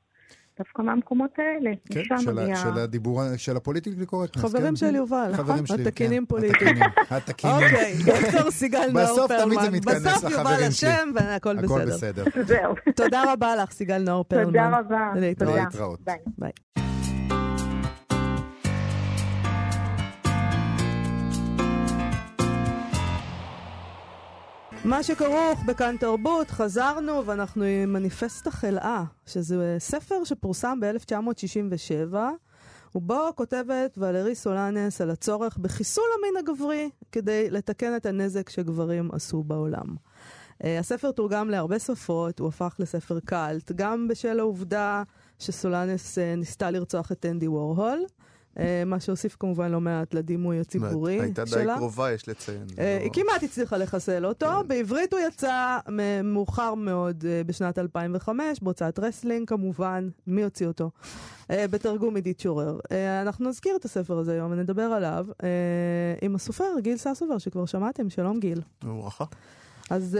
[0.60, 2.56] דווקא מהמקומות האלה, כן, משם של, מגיע...
[2.56, 4.38] של הדיבור, של הפוליטיקלי קורקט.
[4.38, 4.76] חברים.
[4.76, 5.60] של יובל, נכון?
[5.82, 6.26] התקינים כן.
[6.26, 6.76] פוליטיים.
[7.10, 7.56] התקינים.
[7.56, 9.30] אוקיי, דוקטור סיגל נאור פרלמן.
[9.30, 10.30] בסוף תמיד זה מתכנס לחברים שלי.
[10.30, 11.76] בסוף יובל אשם והכל בסדר.
[11.76, 12.24] הכל בסדר.
[12.48, 12.76] זהו.
[12.96, 14.46] תודה רבה לך, סיגל נאור פרלמן.
[14.46, 15.12] תודה רבה.
[15.16, 16.00] להתראות.
[16.38, 16.83] ביי.
[24.86, 32.15] מה שכרוך בכאן תרבות, חזרנו ואנחנו עם מניפסט החלאה, שזה ספר שפורסם ב-1967,
[32.96, 39.43] ובו כותבת ולרי סולנס על הצורך בחיסול המין הגברי כדי לתקן את הנזק שגברים עשו
[39.43, 39.86] בעולם.
[39.86, 45.04] Uh, הספר תורגם להרבה שפות, הוא הפך לספר קאלט, גם בשל העובדה
[45.39, 48.06] שסולנס uh, ניסתה לרצוח את אנדי וורהול.
[48.60, 51.24] אה, מה שהוסיף כמובן לא מעט לדימוי הציבורי שלה.
[51.24, 52.66] הייתה די קרובה, יש לציין.
[52.80, 54.46] אה, היא כמעט הצליחה לחסל אותו.
[54.46, 54.68] כן.
[54.68, 55.78] בעברית הוא יצא
[56.24, 60.10] מאוחר מאוד אה, בשנת 2005, בהוצאת רסלינג כמובן.
[60.28, 60.92] מי הוציא אותו?
[61.50, 62.80] בתרגום עידית שורר.
[63.22, 65.26] אנחנו נזכיר את הספר הזה היום ונדבר עליו
[66.22, 68.10] עם הסופר גיל ססובר, שכבר שמעתם.
[68.10, 68.62] שלום גיל.
[68.84, 69.26] וברכה.
[69.89, 70.18] אז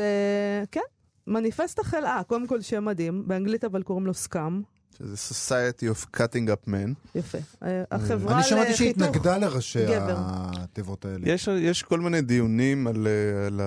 [0.72, 0.82] כן,
[1.28, 4.62] מניפסט החלאה, קודם כל שם מדהים, באנגלית אבל קוראים לו SCUM.
[4.98, 6.94] שזה Society of Cutting Up Men.
[7.16, 7.38] יפה.
[7.64, 8.34] אה, החברה לחיתוך גבר.
[8.34, 11.30] אני שמעתי שהתנגדה לראשי התיבות האלה.
[11.30, 13.62] יש, יש כל מיני דיונים על, אה, על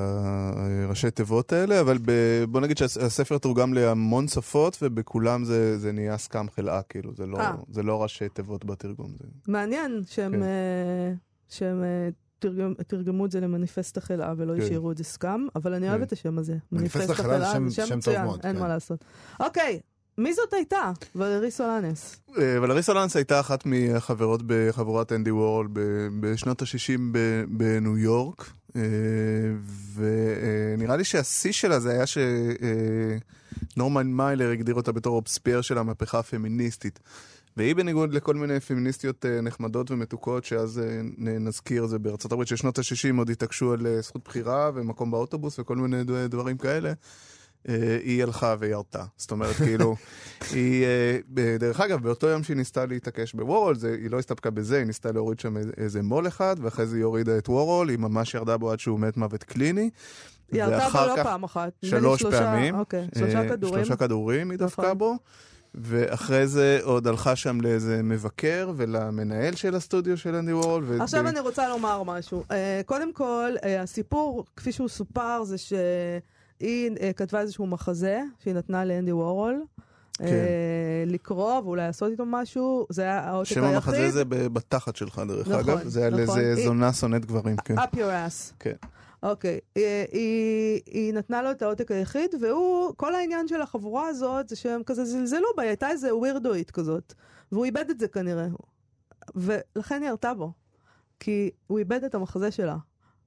[0.85, 2.13] הראשי תיבות האלה, אבל ב,
[2.49, 7.39] בוא נגיד שהספר תורגם להמון שפות, ובכולם זה, זה נהיה סקאם חלאה, כאילו, זה לא,
[7.39, 7.55] אה.
[7.71, 9.09] זה לא ראשי תיבות בתרגום.
[9.19, 9.25] זה...
[9.49, 10.33] מעניין שהם...
[10.33, 11.15] כן.
[11.49, 11.83] שהם
[12.39, 14.63] תרגם, תרגמו את זה למניפסט החלאה ולא כן.
[14.63, 16.07] השאירו את זה סקאם, אבל אני אוהבת כן.
[16.07, 16.57] את השם הזה.
[16.73, 18.41] מניפסט החלאה זה שם, שם טוב מאוד.
[18.45, 18.63] אין כן.
[18.63, 19.05] מה לעשות.
[19.41, 19.81] אוקיי,
[20.19, 20.93] מי זאת הייתה?
[21.17, 22.17] ולרי סולנס.
[22.39, 25.67] אה, ולרי סולנס הייתה אחת מהחברות בחבורת אנדי וורל
[26.21, 26.99] בשנות ה-60
[27.49, 28.81] בניו יורק, אה,
[29.95, 32.05] ונראה לי שהשיא שלה זה היה
[33.77, 36.99] שנורמן מיילר הגדיר אותה בתור רובספייר של המהפכה הפמיניסטית.
[37.57, 40.81] והיא בניגוד לכל מיני פמיניסטיות אה, נחמדות ומתוקות, שאז
[41.19, 45.77] נזכיר, זה בארצות הברית של שנות ה-60 עוד התעקשו על זכות בחירה ומקום באוטובוס וכל
[45.77, 46.93] מיני דברים כאלה.
[47.69, 49.05] אה, היא הלכה וירתה.
[49.17, 49.97] זאת אומרת, כאילו,
[50.53, 51.19] היא, אה,
[51.59, 55.41] דרך אגב, באותו יום שהיא ניסתה להתעקש בוורול, היא לא הסתפקה בזה, היא ניסתה להוריד
[55.41, 58.79] שם איזה מול אחד, ואחרי זה היא הורידה את וורול, היא ממש ירדה בו עד
[58.79, 59.91] שהוא מת מוות קליני.
[60.53, 61.73] היא ירתה בו לא פעם אחת.
[61.85, 62.75] שלוש שלושה, פעמים.
[62.79, 63.85] אוקיי, שלושה אה, כדורים.
[63.85, 64.99] שלושה כדורים היא דפקה נכון.
[64.99, 65.17] בו.
[65.75, 70.83] ואחרי זה עוד הלכה שם לאיזה מבקר ולמנהל של הסטודיו של אנדי וורל.
[70.87, 71.03] ו...
[71.03, 72.45] עכשיו אני רוצה לומר משהו.
[72.87, 73.53] קודם כל,
[73.83, 75.73] הסיפור, כפי שהוא סופר, זה ש...
[76.61, 79.65] היא אה, כתבה איזשהו מחזה שהיא נתנה לאנדי וורול.
[80.19, 80.25] כן.
[80.25, 83.75] אה, לקרוא ואולי לעשות איתו משהו, זה היה העותק שם היחיד.
[83.75, 85.89] המחזה זה בתחת שלך, דרך נכון, אגב.
[85.89, 86.39] זה על נכון.
[86.39, 87.79] איזה זונה שונאת גברים, כן.
[87.79, 88.53] up your ass.
[88.59, 88.75] כן.
[89.23, 94.49] אוקיי, אה, היא, היא נתנה לו את העותק היחיד, והוא, כל העניין של החבורה הזאת
[94.49, 97.15] זה שהם כזה זלזלו בה, היא הייתה איזה ווירדואית כזאת.
[97.53, 98.47] והוא איבד את זה כנראה.
[99.35, 100.53] ולכן היא ירתה בו.
[101.21, 102.77] כי הוא איבד את המחזה שלה.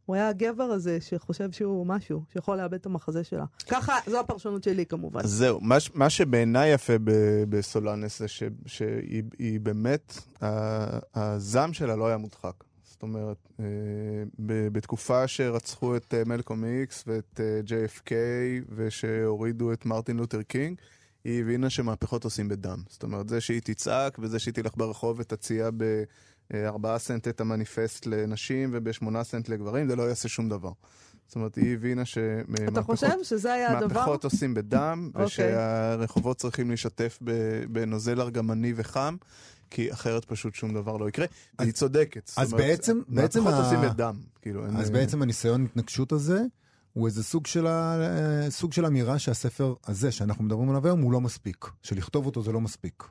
[0.09, 3.45] הוא היה הגבר הזה שחושב שהוא משהו, שיכול לאבד את המחזה שלה.
[3.67, 5.21] ככה, זו הפרשנות שלי כמובן.
[5.23, 10.17] זהו, מה, מה שבעיניי יפה ב- בסולנס זה ש- שהיא היא באמת,
[11.15, 12.53] הזעם שלה לא היה מודחק.
[12.83, 13.65] זאת אומרת, אה,
[14.39, 18.11] ב- בתקופה שרצחו את אה, מלקום איקס ואת אה, JFK
[18.75, 20.77] ושהורידו את מרטין לותר קינג,
[21.23, 22.83] היא הבינה שמהפכות עושים בדם.
[22.89, 25.69] זאת אומרת, זה שהיא תצעק וזה שהיא תלך ברחוב ותציע
[26.53, 30.71] בארבעה סנט את המניפסט לנשים ובשמונה סנט לגברים, זה לא יעשה שום דבר.
[31.27, 32.63] זאת אומרת, היא הבינה שמהפכות...
[34.23, 35.25] עושים בדם, אוקיי.
[35.25, 37.31] ושהרחובות צריכים להשתתף ב-
[37.69, 39.15] בנוזל ארגמני וחם,
[39.69, 41.25] כי אחרת פשוט שום דבר לא יקרה.
[41.59, 42.27] והיא צודקת.
[42.27, 44.15] זאת אז אומרת, בעצם- בעצם מהפכות ה- עושים בדם.
[44.41, 46.41] כאילו, אין- אז בעצם הניסיון התנגשות הזה,
[46.93, 47.95] הוא איזה סוג של, ה-
[48.45, 51.65] אה, סוג של אמירה שהספר הזה שאנחנו מדברים עליו היום הוא לא מספיק.
[51.83, 53.03] שלכתוב אותו זה לא מספיק.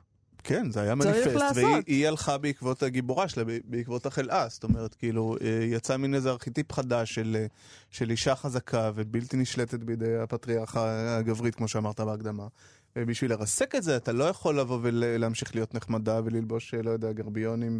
[0.43, 1.55] כן, זה היה מניפסט.
[1.55, 4.47] והיא היא הלכה בעקבות הגיבורה שלה, בעקבות החלאה.
[4.49, 7.45] זאת אומרת, כאילו, אה, יצא מין איזה ארכיטיפ חדש של, אה,
[7.91, 12.47] של אישה חזקה ובלתי נשלטת בידי הפטריארכה הגברית, כמו שאמרת בהקדמה.
[12.95, 17.11] ובשביל לרסק את זה, אתה לא יכול לבוא ולהמשיך להיות נחמדה וללבוש, אה, לא יודע,
[17.11, 17.79] גרביונים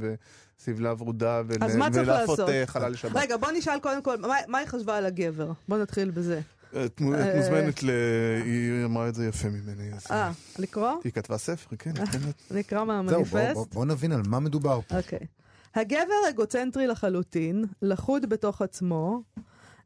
[0.61, 1.57] ושבלה ורודה ול...
[1.93, 3.11] ולהפות חלל לשבת.
[3.15, 5.51] רגע, בוא נשאל קודם כל, מה, מה היא חשבה על הגבר?
[5.67, 6.41] בוא נתחיל בזה.
[6.71, 7.89] את אה, מוזמנת ל...
[8.45, 9.93] היא אמרה את זה יפה ממני.
[9.93, 10.91] אז- אה, לקרוא?
[11.03, 11.91] היא כתבה ספר, כן.
[12.51, 13.33] נקרא זהו, מהמניפסט.
[13.33, 14.97] בוא, בוא, בוא נבין על מה מדובר פה.
[14.97, 15.19] אוקיי.
[15.75, 19.21] הגבר אגוצנטרי לחלוטין, לחוד בתוך עצמו,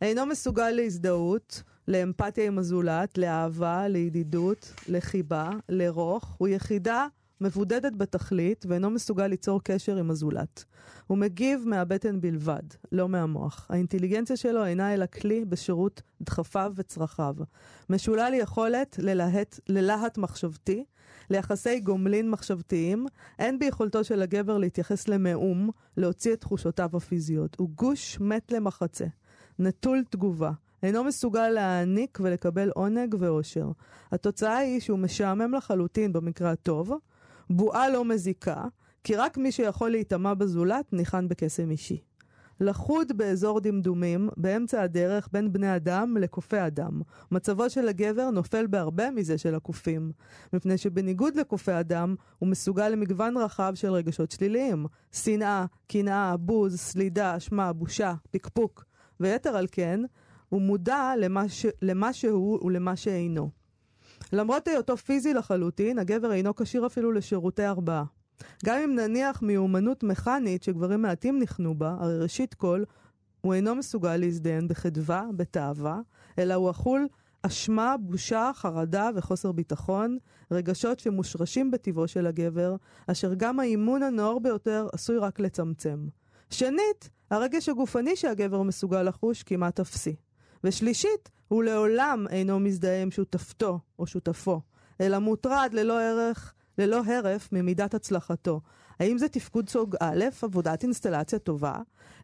[0.01, 7.07] אינו מסוגל להזדהות, לאמפתיה עם הזולת, לאהבה, לידידות, לחיבה, לרוך, הוא יחידה
[7.41, 10.65] מבודדת בתכלית ואינו מסוגל ליצור קשר עם הזולת.
[11.07, 13.67] הוא מגיב מהבטן בלבד, לא מהמוח.
[13.69, 17.35] האינטליגנציה שלו אינה אלא כלי בשירות דחפיו וצרכיו.
[17.89, 20.83] משולל יכולת ללהט, ללהט מחשבתי,
[21.29, 23.05] ליחסי גומלין מחשבתיים,
[23.39, 27.55] אין ביכולתו של הגבר להתייחס למאום, להוציא את תחושותיו הפיזיות.
[27.59, 29.05] הוא גוש מת למחצה,
[29.59, 30.51] נטול תגובה.
[30.83, 33.71] אינו מסוגל להעניק ולקבל עונג ואושר.
[34.11, 36.91] התוצאה היא שהוא משעמם לחלוטין במקרה הטוב,
[37.53, 38.63] בועה לא מזיקה,
[39.03, 42.01] כי רק מי שיכול להיטמע בזולת ניחן בקסם אישי.
[42.59, 47.01] לחוד באזור דמדומים, באמצע הדרך בין בני אדם לקופי אדם.
[47.31, 50.11] מצבו של הגבר נופל בהרבה מזה של הקופים,
[50.53, 54.85] מפני שבניגוד לקופי אדם, הוא מסוגל למגוון רחב של רגשות שליליים.
[55.11, 58.85] שנאה, קנאה, בוז, סלידה, אשמה, בושה, פקפוק.
[59.19, 59.99] ויתר על כן,
[60.49, 61.65] הוא מודע למה, ש...
[61.81, 63.62] למה שהוא ולמה שאינו.
[64.33, 68.03] למרות היותו פיזי לחלוטין, הגבר אינו כשיר אפילו לשירותי הרבעה.
[68.65, 72.83] גם אם נניח מיומנות מכנית שגברים מעטים ניחנו בה, הרי ראשית כל,
[73.41, 75.99] הוא אינו מסוגל להזדיין בחדווה, בתאווה,
[76.39, 77.07] אלא הוא אכול
[77.41, 80.17] אשמה, בושה, חרדה וחוסר ביטחון,
[80.51, 82.75] רגשות שמושרשים בטבעו של הגבר,
[83.07, 86.07] אשר גם האימון הנאור ביותר עשוי רק לצמצם.
[86.49, 90.15] שנית, הרגש הגופני שהגבר מסוגל לחוש כמעט אפסי.
[90.63, 94.61] ושלישית, הוא לעולם אינו מזדהה עם שותפתו או שותפו,
[95.01, 98.61] אלא מוטרד ללא ערך, ללא הרף ממידת הצלחתו.
[98.99, 101.75] האם זה תפקוד סוג א', עבודת אינסטלציה טובה?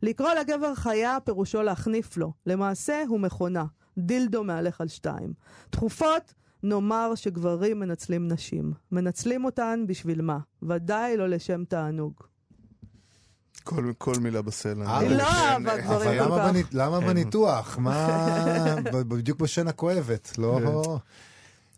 [0.04, 2.34] לקרוא לגבר חיה פירושו להחניף לו.
[2.45, 3.65] למעשה הוא מכונה,
[3.97, 5.34] דילדו מהלך על שתיים.
[5.69, 8.73] תכופות, נאמר שגברים מנצלים נשים.
[8.91, 10.39] מנצלים אותן בשביל מה?
[10.63, 12.13] ודאי לא לשם תענוג.
[13.63, 14.98] כל, כל מילה בסלע.
[15.00, 15.88] היא זה לא אה, גברים.
[15.88, 16.50] אבל כל למה, כך.
[16.50, 17.08] בנית, למה כן.
[17.08, 17.78] בניתוח?
[17.78, 18.76] מה...
[19.08, 21.00] בדיוק בשן הכואבת, לא...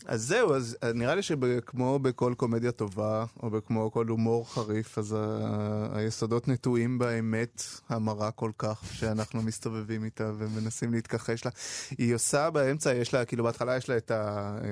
[0.06, 5.16] אז זהו, אז נראה לי שכמו בכל קומדיה טובה, או כמו כל הומור חריף, אז
[5.20, 11.52] ה- היסודות נטועים באמת המרה כל כך, שאנחנו מסתובבים איתה ומנסים להתכחש לה.
[11.98, 14.68] היא עושה באמצע, יש לה, כאילו בהתחלה יש לה את, ה, אה,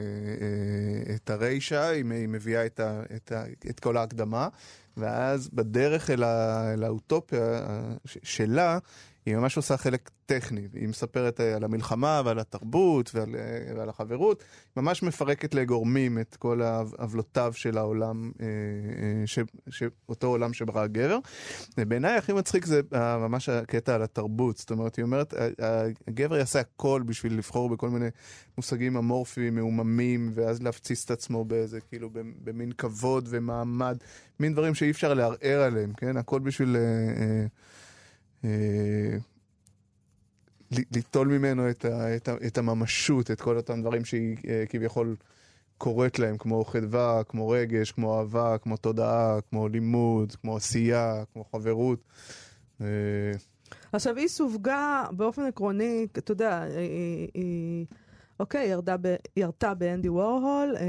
[1.11, 4.47] אה, את הרישה, היא מביאה את, ה, את, ה, את כל ההקדמה,
[4.99, 8.77] ואז בדרך אל, ה, אל האוטופיה אה, שלה,
[9.25, 13.89] היא ממש עושה חלק טכני, היא מספרת אה, על המלחמה ועל התרבות ועל, אה, ועל
[13.89, 14.43] החברות,
[14.77, 16.61] ממש מפרקת לגורמים את כל
[16.97, 21.19] עוולותיו של העולם, אה, אה, ש, שאותו עולם שברא הגבר.
[21.77, 25.33] ובעיניי הכי מצחיק זה ממש הקטע על התרבות, זאת אומרת, היא אומרת,
[26.07, 28.07] הגבר יעשה הכל בשביל לבחור בכל מיני
[28.57, 32.09] מושגים אמורפיים, מעוממים, ואז להפציץ את עצמו באיזה, כאילו,
[32.43, 33.97] במין כבוד ומעמד,
[34.39, 36.17] מין דברים שאי אפשר לערער עליהם, כן?
[36.17, 36.75] הכל בשביל...
[36.75, 36.81] אה,
[37.21, 37.45] אה,
[40.71, 45.15] ליטול ממנו את, ה, את, ה, את הממשות, את כל אותם דברים שהיא אה, כביכול
[45.77, 51.43] קוראת להם, כמו חדווה, כמו רגש, כמו אהבה, כמו תודעה, כמו לימוד, כמו עשייה, כמו
[51.43, 51.99] חברות.
[52.81, 52.87] אה,
[53.91, 57.85] עכשיו, היא סווגה באופן עקרוני, אתה יודע, היא, היא
[58.39, 60.85] אוקיי, ירדה ב, ירתה באנדי וורהול, אה,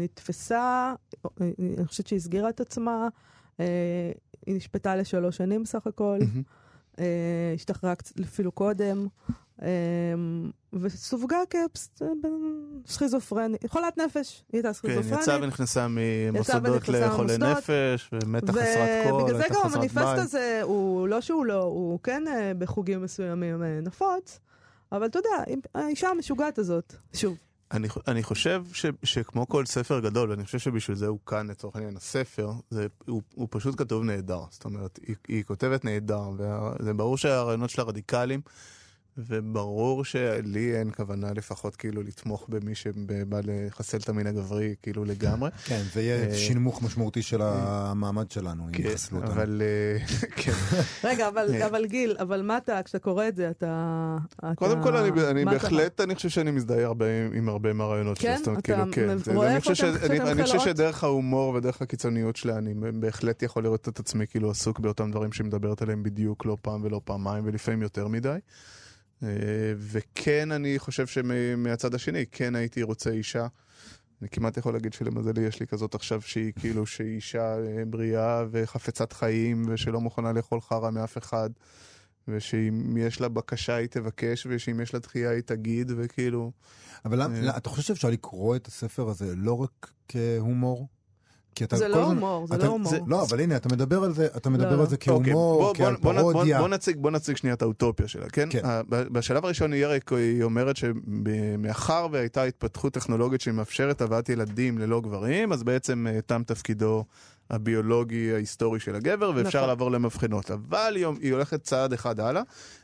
[0.00, 3.08] נתפסה, אה, אני חושבת שהיא הסגירה את עצמה,
[3.60, 4.12] אה,
[4.46, 6.26] היא נשפטה לשלוש שנים בסך הכל, אה,
[7.54, 9.06] השתחררה אפילו קודם.
[9.62, 11.38] אמ, וסווגה
[12.84, 15.14] כסכיזופרנית, חולת נפש, היא הייתה סכיזופרנית.
[15.14, 21.08] כן, יצאה ונכנסה ממוסדות לחולי נפש, ומתח חסרת קול, ובגלל זה גם המניפסט הזה, הוא
[21.08, 24.38] לא שהוא לא, הוא כן אה, בחוגים מסוימים אה, נפוץ,
[24.92, 27.36] אבל אתה יודע, האישה המשוגעת הזאת, שוב.
[27.72, 31.76] אני, אני חושב ש, שכמו כל ספר גדול, ואני חושב שבשביל זה הוא כאן לצורך
[31.76, 34.40] העניין הספר, זה, הוא, הוא פשוט כתוב נהדר.
[34.50, 38.40] זאת אומרת, היא, היא כותבת נהדר, וזה ברור שהרעיונות שלה רדיקליים.
[39.18, 45.50] וברור שלי אין כוונה לפחות כאילו לתמוך במי שבא לחסל את המין הגברי כאילו לגמרי.
[45.64, 49.32] כן, זה יהיה אה, שינמוך משמעותי של המעמד שלנו, אם כן, יחסלו אותנו.
[49.32, 50.06] אבל, אה,
[50.42, 50.52] כן.
[51.04, 51.66] רגע, אה.
[51.66, 54.16] אבל גיל, אבל מה אתה, כשאתה קורא את זה, אתה...
[54.54, 56.92] קודם כל, אני בהחלט, אני חושב שאני מזדהה
[57.34, 58.30] עם הרבה מהרעיונות שלו.
[58.62, 59.14] כן?
[59.22, 60.28] אתה רואה איפה אתם חלאות?
[60.28, 64.78] אני חושב שדרך ההומור ודרך הקיצוניות שלה, אני בהחלט יכול לראות את עצמי כאילו עסוק
[64.78, 68.38] באותם דברים שהיא מדברת עליהם בדיוק לא פעם ולא פעמיים, ולפעמים יותר מדי.
[69.22, 69.28] אה,
[69.78, 73.46] וכן, אני חושב שמהצד השני, כן הייתי רוצה אישה.
[74.22, 78.44] אני כמעט יכול להגיד שלמזלי יש לי כזאת עכשיו שהיא כאילו שהיא אישה אה, בריאה
[78.50, 81.50] וחפצת חיים ושלא מוכנה לאכול חרא מאף אחד
[82.28, 86.52] ושאם יש לה בקשה היא תבקש ושאם יש לה דחייה היא תגיד וכאילו...
[87.04, 90.88] אבל אה, אתה חושב שאפשר לקרוא את הספר הזה לא רק כהומור?
[91.74, 92.92] זה לא הומור, זה לא הומור.
[93.06, 94.80] לא, אבל הנה, אתה מדבר על זה, אתה מדבר לא.
[94.80, 96.60] על זה כהומור, כעל פרודיה.
[96.96, 98.48] בוא נציג שנייה את האוטופיה שלה, כן?
[98.50, 98.62] כן.
[98.88, 106.06] בשלב הראשון היא אומרת שמאחר והייתה התפתחות טכנולוגית שמאפשרת הבאת ילדים ללא גברים, אז בעצם
[106.10, 107.04] אה, תם תפקידו
[107.50, 109.68] הביולוגי ההיסטורי של הגבר, ואפשר נכון.
[109.68, 110.50] לעבור למבחנות.
[110.50, 112.42] אבל היא הולכת צעד אחד הלאה,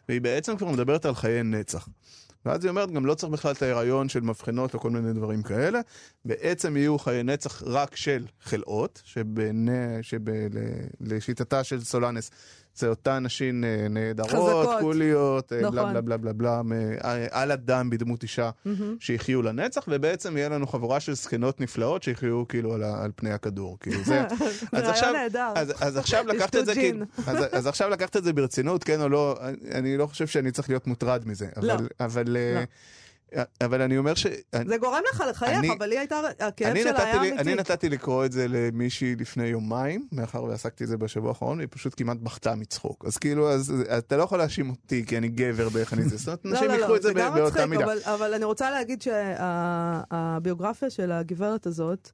[0.08, 1.88] והיא בעצם כבר מדברת על חיי נצח.
[2.46, 5.42] ואז היא אומרת, גם לא צריך בכלל את ההיריון של מבחנות או כל מיני דברים
[5.42, 5.80] כאלה.
[6.24, 9.02] בעצם יהיו חיי נצח רק של חלאות,
[10.02, 12.30] שלשיטתה של סולנס
[12.76, 15.72] זה אותן נשים אה, נהדרות, קוליות, אה, נכון.
[15.72, 18.70] בלה בלה בלה בלה בלה, אה, על הדם בדמות אישה mm-hmm.
[19.00, 23.78] שיחיו לנצח, ובעצם יהיה לנו חבורה של זקנות נפלאות שיחיו כאילו על, על פני הכדור.
[23.80, 24.24] כאילו זה...
[24.72, 25.14] אז עכשיו,
[25.54, 29.00] אז, אז עכשיו לקחת את זה, כאילו, אז, אז עכשיו לקחת את זה ברצינות, כן
[29.00, 29.38] או לא,
[29.72, 31.66] אני לא חושב שאני צריך להיות מוטרד מזה, אבל...
[31.66, 31.74] לא.
[32.00, 32.60] אבל לא.
[33.60, 34.26] אבל אני אומר ש...
[34.66, 37.38] זה גורם לך לחייך, אני, אבל היא הייתה, הכאב שלה היה אמיתי.
[37.38, 41.68] אני נתתי לקרוא את זה למישהי לפני יומיים, מאחר ועסקתי את זה בשבוע האחרון, והיא
[41.70, 43.04] פשוט כמעט בכתה מצחוק.
[43.04, 46.16] אז כאילו, אז, אתה לא יכול להאשים אותי, כי אני גבר באיך אני זה.
[46.16, 47.84] זאת אומרת, אנשים לא, לא, לא, את זה, זה באותה מידה.
[47.84, 52.10] אבל, אבל אני רוצה להגיד שהביוגרפיה של הגברת הזאת,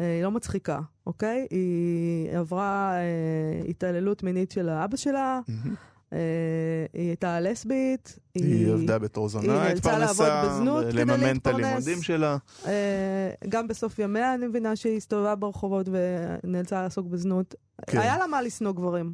[0.00, 1.46] אה, היא לא מצחיקה, אוקיי?
[1.50, 5.40] היא עברה אה, התעללות מינית של האבא שלה.
[5.48, 5.89] Mm-hmm.
[6.12, 6.18] אה,
[6.92, 8.18] היא הייתה לסבית.
[8.34, 10.60] היא עבדה בתור זונה, התפרנסה,
[10.92, 12.36] לממן את הלימודים שלה.
[12.66, 15.88] אה, גם בסוף ימיה אני מבינה שהיא הסתובבה ברחובות
[16.44, 17.54] ונאלצה לעסוק בזנות.
[17.86, 17.98] כן.
[17.98, 19.12] היה לה מה לשנוא גברים.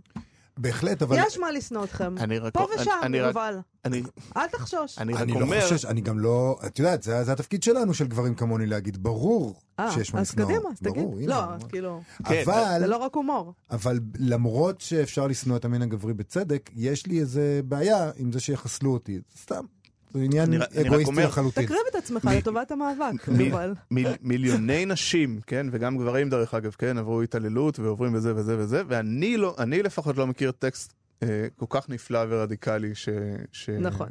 [0.58, 1.16] בהחלט, אבל...
[1.26, 2.14] יש מה לשנוא אתכם.
[2.52, 3.58] פה ושם, יובל.
[3.84, 4.02] אני...
[4.36, 4.98] אל תחשוש.
[4.98, 5.42] אני רק אומר...
[5.42, 6.58] אני לא חושש, אני גם לא...
[6.66, 10.20] את יודעת, זה, זה התפקיד שלנו של גברים כמוני להגיד, ברור 아, אה, שיש מה
[10.20, 10.44] לשנוא.
[10.44, 11.28] אז קדימה, אז תגיד.
[11.28, 12.00] לא, כאילו...
[12.24, 12.76] כן, אבל...
[12.80, 13.54] זה לא רק הומור.
[13.70, 18.92] אבל למרות שאפשר לשנוא את המין הגברי בצדק, יש לי איזה בעיה עם זה שיחסלו
[18.92, 19.20] אותי.
[19.42, 19.64] סתם.
[20.14, 21.64] זה עניין אגואיסטי לחלוטין.
[21.64, 23.74] תקריב את עצמך לטובת המאבק, יובל.
[24.22, 29.36] מיליוני נשים, כן, וגם גברים דרך אגב, כן, עברו התעללות ועוברים וזה וזה וזה, ואני
[29.36, 30.92] לא, אני לפחות לא מכיר טקסט
[31.22, 33.08] אה, כל כך נפלא ורדיקלי ש...
[33.80, 34.08] נכון.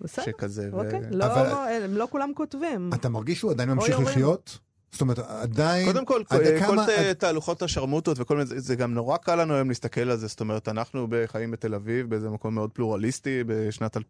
[0.00, 0.68] בסדר, שכזה.
[0.72, 1.16] אוקיי, ו...
[1.16, 1.82] לא, אבל...
[1.84, 2.90] הם לא כולם כותבים.
[2.94, 4.58] אתה מרגיש שהוא עדיין ממשיך לחיות?
[4.92, 5.86] זאת אומרת, עדיין...
[5.86, 6.86] קודם כל, כל כמה...
[7.18, 10.68] תהלוכות השרמוטות וכל מיני, זה גם נורא קל לנו היום להסתכל על זה, זאת אומרת,
[10.68, 14.00] אנחנו חיים בתל אביב, באיזה מקום מאוד פלורליסטי, בשנת 2019-2020,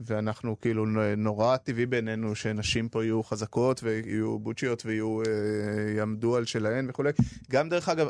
[0.00, 6.44] ואנחנו כאילו נורא טבעי בעינינו שנשים פה יהיו חזקות ויהיו בוצ'יות ויהיו, אה, יעמדו על
[6.44, 7.10] שלהן וכולי.
[7.50, 8.08] גם דרך אגב,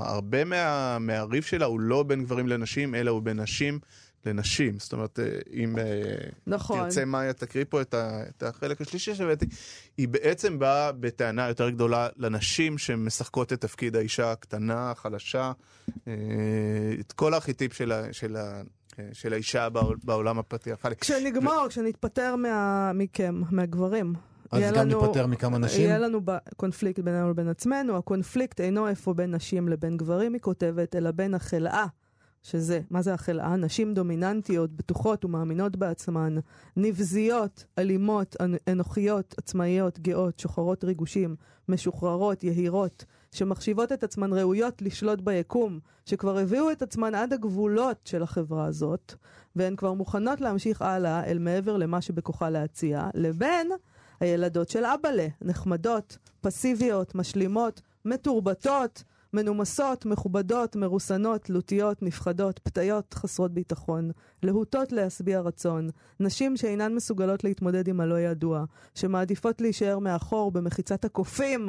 [0.00, 3.78] הרבה מה, מהריב שלה הוא לא בין גברים לנשים, אלא הוא בין נשים.
[4.26, 4.78] לנשים.
[4.78, 5.84] זאת אומרת, אה, אם אה,
[6.46, 6.78] נכון.
[6.84, 9.46] תרצה מאיה, תקריא פה את, ה, את החלק השלישי שהבאתי,
[9.96, 15.52] היא בעצם באה בטענה יותר גדולה לנשים שמשחקות את תפקיד האישה הקטנה, החלשה,
[16.08, 16.12] אה,
[17.00, 18.62] את כל הארכיטיפ של, ה, של, ה,
[19.12, 19.68] של האישה
[20.04, 20.96] בעולם הפטריארכלי.
[20.96, 21.68] כשנגמר, ו...
[21.68, 24.14] כשנתפטר מה, מכם, מהגברים.
[24.50, 25.82] אז גם לנו, ניפטר מכמה נשים?
[25.82, 26.20] יהיה לנו
[26.56, 31.34] קונפליקט בינינו לבין עצמנו, הקונפליקט אינו איפה בין נשים לבין גברים, היא כותבת, אלא בין
[31.34, 31.86] החלאה
[32.42, 33.56] שזה, מה זה החלאה?
[33.56, 36.36] נשים דומיננטיות, בטוחות ומאמינות בעצמן,
[36.76, 41.36] נבזיות, אלימות, אנ- אנוכיות, עצמאיות, גאות, שוחרות ריגושים,
[41.68, 48.22] משוחררות, יהירות, שמחשיבות את עצמן ראויות לשלוט ביקום, שכבר הביאו את עצמן עד הגבולות של
[48.22, 49.14] החברה הזאת,
[49.56, 53.70] והן כבר מוכנות להמשיך הלאה אל מעבר למה שבכוחה להציע, לבין
[54.20, 64.10] הילדות של אבאלה, נחמדות, פסיביות, משלימות, מתורבתות, מנומסות, מכובדות, מרוסנות, תלותיות, נפחדות, פתיות, חסרות ביטחון,
[64.42, 68.64] להוטות להשביע רצון, נשים שאינן מסוגלות להתמודד עם הלא ידוע,
[68.94, 71.68] שמעדיפות להישאר מאחור במחיצת הקופים,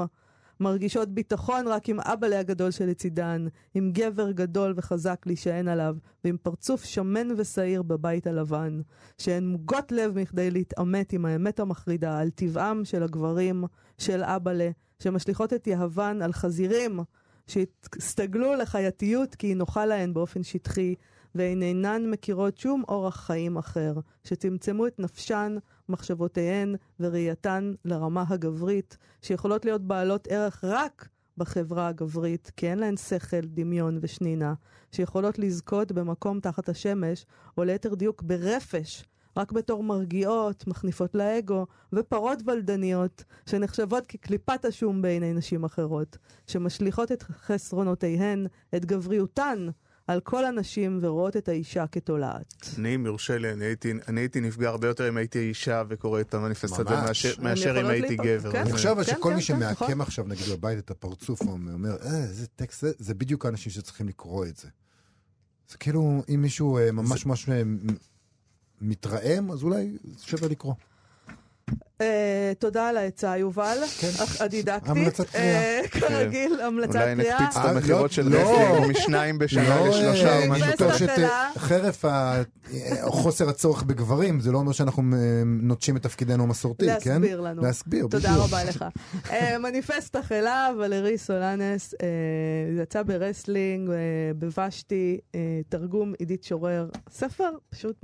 [0.60, 6.84] מרגישות ביטחון רק עם אבאלה הגדול שלצידן, עם גבר גדול וחזק להישען עליו, ועם פרצוף
[6.84, 8.82] שמן ושעיר בבית הלבן,
[9.18, 13.64] שהן מוגות לב מכדי להתעמת עם האמת המחרידה על טבעם של הגברים,
[13.98, 17.00] של אבאלה, שמשליכות את יהבן על חזירים,
[17.52, 20.96] שהסתגלו לחייתיות כי היא נוחה להן באופן שטחי,
[21.36, 23.94] והן אינן מכירות שום אורח חיים אחר,
[24.24, 25.58] שצמצמו את נפשן,
[25.90, 33.42] מחשבותיהן וראייתן לרמה הגברית, שיכולות להיות בעלות ערך רק בחברה הגברית, כי אין להן שכל,
[33.42, 34.54] דמיון ושנינה,
[34.92, 37.26] שיכולות לזכות במקום תחת השמש,
[37.58, 39.04] או ליתר דיוק ברפש,
[39.38, 46.18] רק בתור מרגיעות, מחניפות לאגו, ופרות ולדניות, שנחשבות כקליפת השום בעיני נשים אחרות,
[46.48, 49.68] שמשליכות את חסרונותיהן, את גבריותן,
[50.08, 52.76] על כל הנשים ורואות את האישה כתולעת.
[52.78, 56.22] אני, אם יורשה לי, אני הייתי, אני הייתי נפגע הרבה יותר אם הייתי אישה וקורא
[56.22, 56.84] את המניפסט הזה.
[56.90, 58.52] מאשר, מאשר אם הייתי להיפ- גבר.
[58.52, 58.62] כן.
[58.62, 60.02] אני חושב כן, שכל כן, מי כן, שמעקם נכון.
[60.02, 64.08] עכשיו נגיד בבית את הפרצוף, הוא אומר, אה, איזה טקסט זה, זה בדיוק האנשים שצריכים
[64.08, 64.68] לקרוא את זה.
[65.70, 67.62] זה כאילו, אם מישהו אה, ממש ממש אה,
[68.82, 70.74] מתרעם, אז אולי שווה לקרוא.
[72.02, 73.78] אה, תודה על העצה, יובל.
[74.00, 74.08] כן.
[74.40, 74.90] הדידקטית.
[74.90, 75.46] המלצת קריאה.
[75.46, 77.40] אה, כרגיל, המלצת אולי קריאה.
[77.42, 78.38] נקפיץ את אה, המכירות של לא.
[78.38, 81.28] רסלינג משניים בשנה לא, לשלושה או משהו כזה.
[81.58, 82.06] חרף
[83.06, 85.04] חוסר הצורך בגברים, זה לא אומר שאנחנו
[85.46, 87.12] נוטשים את תפקידנו המסורתי, כן?
[87.12, 87.62] להסביר לנו.
[87.62, 88.24] להסביר, בדיוק.
[88.24, 88.86] תודה רבה לך.
[89.60, 91.94] מניפסט החלאה, ולרי סולנאס,
[92.82, 93.90] יצא ברסלינג,
[94.36, 95.20] בוושתי,
[95.70, 96.90] תרגום עידית שורר.
[97.10, 97.96] ספר פשוט,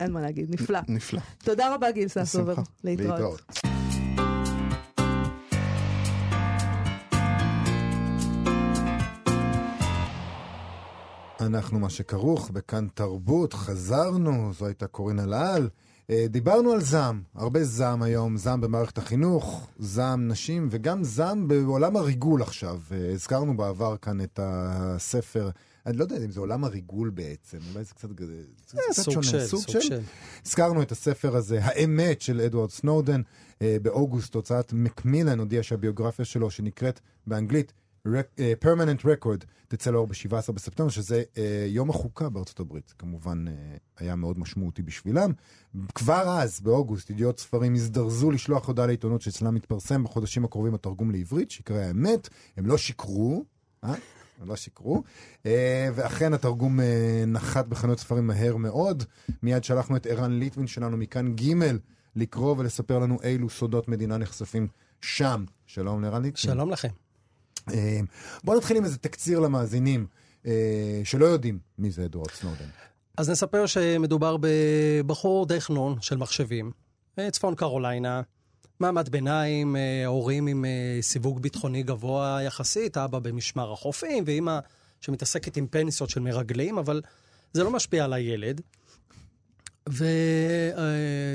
[0.00, 0.78] אין מה להגיד, נפלא.
[0.88, 1.20] נפלא.
[1.38, 2.52] תודה רבה, גיל ססובר.
[2.52, 2.70] בשמחה.
[2.84, 3.42] להתראות.
[11.40, 15.68] אנחנו מה שכרוך בכאן תרבות, חזרנו, זו הייתה קורין אלעל.
[16.10, 21.96] אה, דיברנו על זעם, הרבה זעם היום, זעם במערכת החינוך, זעם נשים וגם זעם בעולם
[21.96, 22.80] הריגול עכשיו.
[22.92, 25.50] אה, הזכרנו בעבר כאן את הספר,
[25.86, 29.24] אני לא יודע אם זה עולם הריגול בעצם, אולי זה קצת, זה קצת סוג שונה.
[29.24, 30.00] של, סוג של.
[30.46, 33.22] הזכרנו את הספר הזה, האמת של אדוארד סנודן.
[33.62, 37.72] אה, באוגוסט הוצאת מקמילן הודיע שהביוגרפיה שלו, שנקראת באנגלית
[38.14, 42.94] אה, Permanent Record, תצא לאור ב-17 בספטמבר, שזה אה, יום החוקה בארצות הברית.
[42.98, 43.52] כמובן, אה,
[43.98, 45.32] היה מאוד משמעותי בשבילם.
[45.94, 51.50] כבר אז, באוגוסט, ידיעות ספרים הזדרזו לשלוח הודעה לעיתונות שאצלם מתפרסם בחודשים הקרובים התרגום לעברית,
[51.50, 52.28] שיקרא האמת.
[52.56, 53.44] הם לא שיקרו,
[53.84, 53.94] אה?
[54.44, 55.02] לא שיקרו.
[55.46, 59.04] אה, ואכן התרגום אה, נחת בחנויות ספרים מהר מאוד.
[59.42, 61.52] מיד שלחנו את ערן ליטווין שלנו מכאן ג'
[62.16, 64.68] לקרוא ולספר לנו אילו סודות מדינה נחשפים
[65.00, 65.44] שם.
[65.66, 66.54] שלום לערן ליטווין.
[66.54, 66.88] שלום לכם.
[67.72, 68.00] אה,
[68.44, 70.06] בואו נתחיל עם איזה תקציר למאזינים
[71.04, 72.68] שלא יודעים מי זה אדוארד סנודן.
[73.16, 76.70] אז נספר שמדובר בבחור די חנון של מחשבים,
[77.30, 78.22] צפון קרוליינה,
[78.80, 84.58] מעמד ביניים, אה, הורים עם אה, סיווג ביטחוני גבוה יחסית, אבא במשמר החופים ואימא
[85.00, 87.02] שמתעסקת עם פנסיות של מרגלים, אבל
[87.52, 88.60] זה לא משפיע על הילד.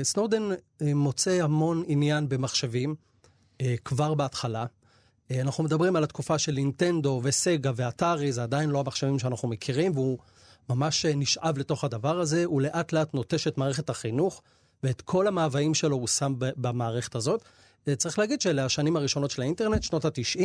[0.02, 0.42] וסנודן
[0.80, 2.94] מוצא המון עניין במחשבים
[3.62, 4.66] אה, כבר בהתחלה.
[5.30, 9.92] אה, אנחנו מדברים על התקופה של נינטנדו וסגה ואתרי, זה עדיין לא המחשבים שאנחנו מכירים,
[9.92, 10.18] והוא
[10.68, 14.42] ממש אה, נשאב לתוך הדבר הזה, הוא לאט לאט נוטש את מערכת החינוך,
[14.82, 17.42] ואת כל המאוויים שלו הוא שם במערכת הזאת.
[17.88, 20.42] אה, צריך להגיד שאלה השנים הראשונות של האינטרנט, שנות ה-90,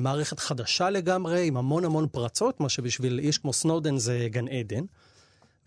[0.00, 4.84] מערכת חדשה לגמרי, עם המון המון פרצות, מה שבשביל איש כמו סנודן זה גן עדן.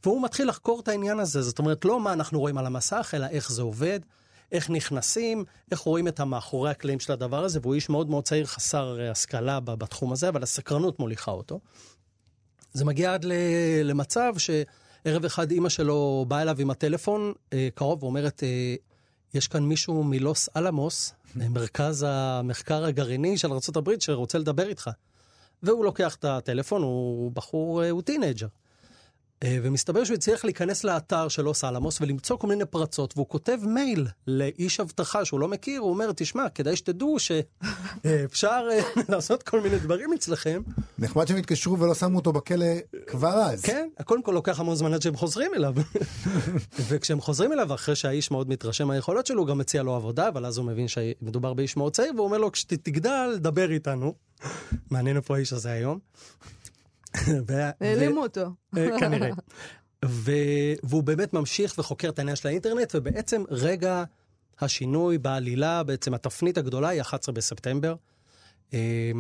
[0.04, 3.26] והוא מתחיל לחקור את העניין הזה, זאת אומרת, לא מה אנחנו רואים על המסך, אלא
[3.26, 4.00] איך זה עובד,
[4.52, 8.46] איך נכנסים, איך רואים את המאחורי הקלעים של הדבר הזה, והוא איש מאוד מאוד צעיר,
[8.46, 11.60] חסר אה, השכלה בתחום הזה, אבל הסקרנות מוליכה אותו.
[12.74, 13.26] זה מגיע עד
[13.84, 14.34] למצב
[15.04, 18.76] שערב אחד אימא שלו באה אליו עם הטלפון אה, קרוב ואומרת, אה,
[19.34, 24.90] יש כאן מישהו מלוס אלמוס, אה, מרכז המחקר הגרעיני של ארה"ב, שרוצה לדבר איתך.
[25.64, 28.48] והוא לוקח את הטלפון, הוא בחור, אה, הוא teenager.
[29.44, 33.58] אה, ומסתבר שהוא הצליח להיכנס לאתר של לוס אלאמוס ולמצוא כל מיני פרצות, והוא כותב
[33.66, 38.80] מייל לאיש אבטחה שהוא לא מכיר, הוא אומר, תשמע, כדאי שתדעו שאפשר אה,
[39.10, 40.62] לעשות כל מיני דברים אצלכם.
[41.00, 42.66] נחמד שהם התקשרו ולא שמו אותו בכלא
[43.08, 43.62] כבר אז.
[43.62, 45.74] כן, קודם כל לוקח המון זמן עד שהם חוזרים אליו.
[46.90, 50.46] וכשהם חוזרים אליו, אחרי שהאיש מאוד מתרשם מהיכולות שלו, הוא גם מציע לו עבודה, אבל
[50.46, 54.14] אז הוא מבין שמדובר באיש מאוד צעיר, והוא אומר לו, כשתגדל, דבר איתנו.
[54.92, 56.00] מעניין איפה האיש הזה היום.
[57.82, 58.46] העלימו אותו.
[58.78, 59.30] אה, כנראה.
[60.84, 64.04] והוא באמת ממשיך וחוקר את העניין של האינטרנט, ובעצם רגע
[64.60, 67.96] השינוי בעלילה, בעצם התפנית הגדולה היא 11 בספטמבר.
[68.74, 69.12] אה,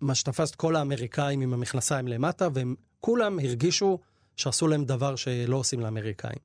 [0.00, 3.98] מה שתפס את כל האמריקאים עם המכנסיים למטה, והם כולם הרגישו
[4.36, 6.38] שעשו להם דבר שלא עושים לאמריקאים.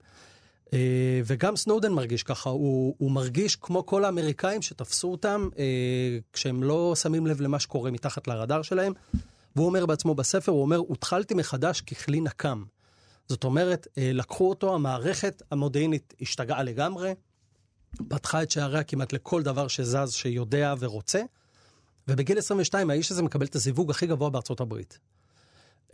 [0.74, 5.50] אה, וגם סנודן מרגיש ככה, הוא, הוא מרגיש כמו כל האמריקאים שתפסו אותם
[6.34, 8.94] כשהם לא שמים לב למה שקורה מתחת לרדאר שלהם.
[9.56, 12.64] והוא אומר בעצמו בספר, הוא אומר, הותחלתי מחדש ככלי נקם.
[13.30, 17.14] זאת אומרת, אה, לקחו אותו, המערכת המודיעינית השתגעה לגמרי,
[18.08, 21.22] פתחה את שעריה כמעט לכל דבר שזז, שיודע ורוצה,
[22.08, 25.00] ובגיל 22 האיש הזה מקבל את הזיווג הכי גבוה בארצות הברית.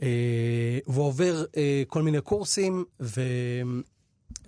[0.02, 2.86] אה, והוא עובר אה, כל מיני קורסים,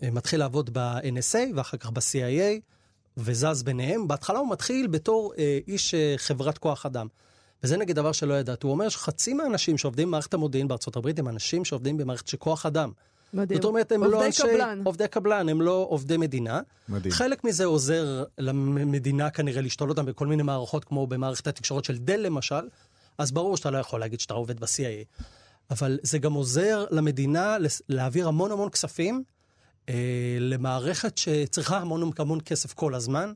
[0.01, 2.61] ומתחיל לעבוד ב-NSA, ואחר כך ב-CIA,
[3.17, 4.07] וזז ביניהם.
[4.07, 5.33] בהתחלה הוא מתחיל בתור
[5.67, 7.07] איש חברת כוח אדם.
[7.63, 8.67] וזה נגיד דבר שלא ידעתי.
[8.67, 12.65] הוא אומר שחצי מהאנשים שעובדים במערכת המודיעין בארצות הברית הם אנשים שעובדים במערכת של כוח
[12.65, 12.91] אדם.
[13.33, 13.61] מדהים.
[13.61, 14.43] זאת אומרת, הם לא אנשי...
[14.43, 14.81] קבלן.
[14.85, 16.61] עובדי קבלן, הם לא עובדי מדינה.
[16.89, 17.13] מדהים.
[17.13, 22.19] חלק מזה עוזר למדינה כנראה לשתול אותם בכל מיני מערכות, כמו במערכת התקשורת של דל
[22.19, 22.67] למשל,
[23.17, 25.23] אז ברור שאתה לא יכול להגיד שאתה עובד ב-CIA.
[25.71, 27.57] אבל זה גם עוזר למדינה
[27.89, 29.23] להעביר המון המון כספים
[29.89, 29.93] אה,
[30.39, 33.33] למערכת שצריכה המון המון כסף כל הזמן.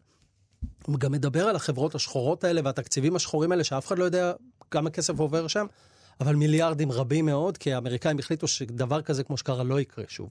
[0.86, 4.34] הוא גם מדבר על החברות השחורות האלה והתקציבים השחורים האלה, שאף אחד לא יודע
[4.72, 5.66] כמה כסף עובר שם,
[6.22, 10.30] אבל מיליארדים רבים מאוד, כי האמריקאים החליטו שדבר כזה כמו שקרה לא יקרה שוב.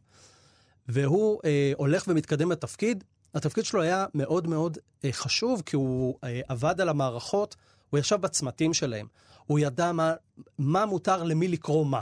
[0.88, 3.04] והוא אה, הולך ומתקדם בתפקיד.
[3.34, 7.56] התפקיד שלו היה מאוד מאוד אה, חשוב, כי הוא אה, עבד על המערכות,
[7.90, 9.06] הוא ישב בצמתים שלהם.
[9.46, 10.14] הוא ידע מה,
[10.58, 12.00] מה מותר למי לקרוא מה.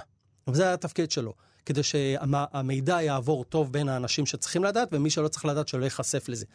[0.48, 1.34] וזה היה התפקיד שלו.
[1.66, 6.46] כדי שהמידע יעבור טוב בין האנשים שצריכים לדעת, ומי שלא צריך לדעת שלא ייחשף לזה.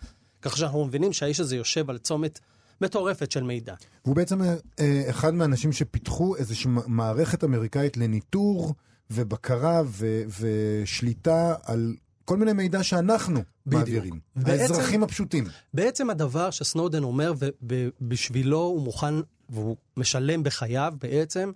[0.46, 2.40] ככה שאנחנו מבינים שהאיש הזה יושב על צומת
[2.82, 3.74] מטורפת של מידע.
[4.06, 4.42] והוא בעצם
[4.80, 8.74] אה, אחד מהאנשים שפיתחו איזושהי מערכת אמריקאית לניטור
[9.12, 11.94] ובקרה ו- ושליטה על
[12.26, 13.34] כל מיני מידע שאנחנו
[13.66, 13.80] בדיוק.
[13.80, 14.20] מעבירים.
[14.36, 15.44] בעצם- האזרחים הפשוטים.
[15.74, 19.14] בעצם הדבר שסנודן אומר, ובשבילו הוא מוכן,
[19.50, 21.52] והוא משלם בחייו בעצם,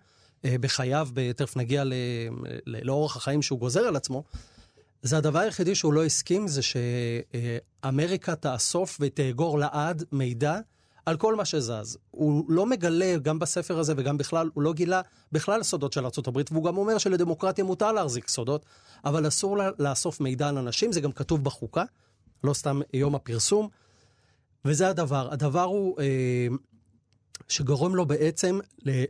[0.45, 1.93] אה, בחייו, תכף נגיע ל-
[2.65, 4.23] לאורך החיים שהוא גוזר על עצמו,
[5.01, 10.59] זה הדבר היחידי שהוא לא הסכים, זה שאמריקה תאסוף ותאגור לעד מידע
[11.05, 11.97] על כל מה שזז.
[12.11, 16.41] הוא לא מגלה, גם בספר הזה וגם בכלל, הוא לא גילה בכלל סודות של ארה"ב,
[16.51, 18.65] והוא גם אומר שלדמוקרטיה מותר להחזיק סודות,
[19.05, 21.83] אבל אסור לה לאסוף מידע על אנשים, זה גם כתוב בחוקה,
[22.43, 23.69] לא סתם יום הפרסום.
[24.65, 25.33] וזה הדבר.
[25.33, 26.47] הדבר הוא אה,
[27.47, 28.59] שגורם לו בעצם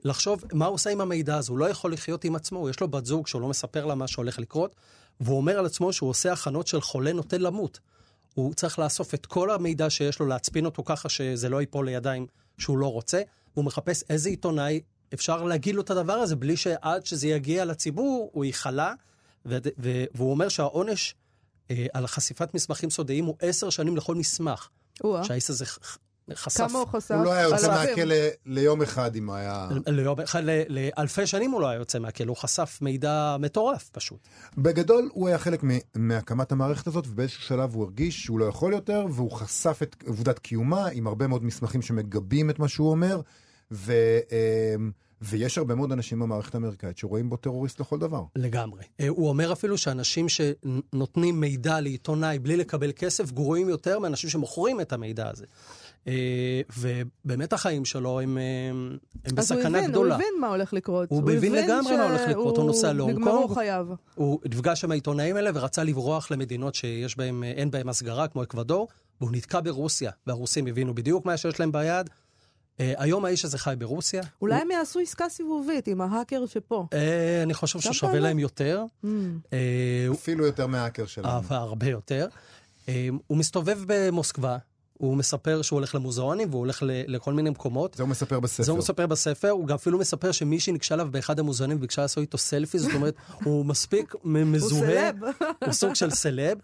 [0.04, 1.52] לחשוב מה הוא עושה עם המידע הזה.
[1.52, 4.08] הוא לא יכול לחיות עם עצמו, יש לו בת זוג שהוא לא מספר לה מה
[4.08, 4.76] שהולך לקרות,
[5.20, 7.80] והוא אומר על עצמו שהוא עושה הכנות של חולה נוטה למות.
[8.34, 12.28] הוא צריך לאסוף את כל המידע שיש לו, להצפין אותו ככה שזה לא ייפול לידיים
[12.58, 13.22] שהוא לא רוצה,
[13.54, 14.82] והוא מחפש איזה עיתונאי
[15.14, 18.94] אפשר להגיד לו את הדבר הזה בלי שעד שזה יגיע לציבור הוא ייחלה,
[19.46, 21.16] והוא אומר שהעונש
[21.72, 24.70] אה, על חשיפת מסמכים סודיים הוא עשר שנים לכל מסמך.
[25.24, 25.66] שהאיש הזה
[26.36, 26.68] חשף.
[26.68, 27.12] כמה הוא חשף?
[27.12, 27.68] הוא לא היה יוצא.
[27.68, 28.16] מהכלא
[28.46, 29.70] ליום אחד אם היה...
[29.88, 34.20] ליום אחד, ל- לאלפי שנים הוא לא היה יוצא מהכלא, הוא חשף מידע מטורף פשוט.
[34.58, 38.74] בגדול, הוא היה חלק מ- מהקמת המערכת הזאת, ובאיזשהו שלב הוא הרגיש שהוא לא יכול
[38.74, 43.22] יותר, והוא חשף את עובדת קיומה עם הרבה מאוד מסמכים שמגבים את מה שהוא אומר,
[43.72, 43.94] ו,
[44.76, 48.24] אמ, ויש הרבה מאוד אנשים במערכת האמריקאית שרואים בו טרוריסט לכל דבר.
[48.36, 48.84] לגמרי.
[49.00, 54.82] אה, הוא אומר אפילו שאנשים שנותנים מידע לעיתונאי בלי לקבל כסף גרועים יותר מאנשים שמוכרים
[54.82, 55.46] את המידע הזה.
[56.08, 56.14] אה,
[56.78, 60.16] ובאמת החיים שלו הם, אה, הם אז הוא בסכנה הבין, גדולה.
[60.16, 61.10] הוא הבין מה הולך לקרות.
[61.10, 63.54] הוא הבין לגמרי מה הולך לקרות, הוא נוסע להונג קונג.
[63.54, 63.88] חייו.
[64.16, 68.44] הוא נפגש עם העיתונאים האלה ורצה לברוח למדינות שיש בהם, אה, אין בהם הסגרה, כמו
[68.44, 68.88] אקוודור,
[69.22, 72.10] והוא נתקע ברוסיה, והרוסים הבינו בדיוק מה שיש להם ביד.
[72.80, 74.22] אה, היום האיש הזה חי ברוסיה.
[74.42, 76.88] אולי הם יעשו עסקה סיבובית עם ההאקר שפה.
[76.94, 78.84] אה, אני חושב ששווה להם יותר.
[79.04, 79.08] Mm.
[79.54, 79.58] אה,
[80.08, 81.38] הוא- אפילו יותר מהאקר שלנו.
[81.38, 82.28] אבל הרבה יותר.
[82.90, 84.58] אה, הוא מסתובב במוסקבה,
[85.00, 87.94] הוא מספר שהוא הולך למוזיאונים והוא הולך ל- לכל מיני מקומות.
[87.94, 88.64] זה הוא מספר בספר.
[88.64, 92.22] זה הוא מספר בספר, הוא גם אפילו מספר שמישהי ניגשה אליו באחד המוזיאונים וביקשה לעשות
[92.22, 95.16] איתו סלפי, זאת אומרת, הוא מספיק מ- הוא מזוהה, סלב.
[95.66, 96.58] הוא סוג של סלב.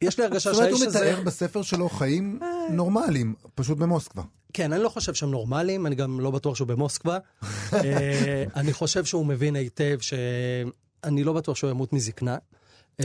[0.00, 1.10] יש לי הרגשה זאת אומרת, שהאיש הוא הזה...
[1.12, 2.40] מתאר בספר שלו חיים
[2.70, 4.22] נורמליים, פשוט במוסקבה.
[4.52, 7.18] כן, אני לא חושב שהם נורמליים, אני גם לא בטוח שהוא במוסקבה.
[7.72, 12.36] אה, אני חושב שהוא מבין היטב שאני לא בטוח שהוא ימות מזקנה.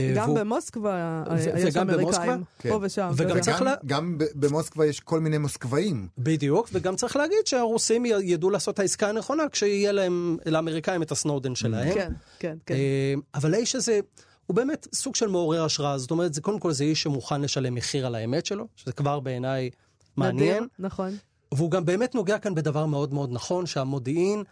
[0.00, 1.24] אה, גם והוא- במוסקבה
[1.56, 1.76] יש?
[1.76, 2.68] אמריקאים, כן.
[2.68, 3.10] פה ושם.
[3.16, 6.08] וגם וגם- צריך גם ב- במוסקבה יש כל מיני מוסקבאים.
[6.18, 11.54] בדיוק, וגם צריך להגיד שהרוסים ידעו לעשות את העסקה הנכונה כשיהיה להם, לאמריקאים, את הסנודן
[11.54, 11.94] שלהם.
[11.94, 12.74] כן, כן, כן.
[12.74, 14.00] אה, אבל האיש הזה,
[14.46, 15.98] הוא באמת סוג של מעורר השראה.
[15.98, 19.20] זאת אומרת, זה קודם כל זה איש שמוכן לשלם מחיר על האמת שלו, שזה כבר
[19.20, 19.70] בעיניי
[20.16, 20.54] מעניין.
[20.56, 21.16] נדיר, נכון.
[21.54, 24.44] והוא גם באמת נוגע כאן בדבר מאוד מאוד נכון, שהמודיעין, אה,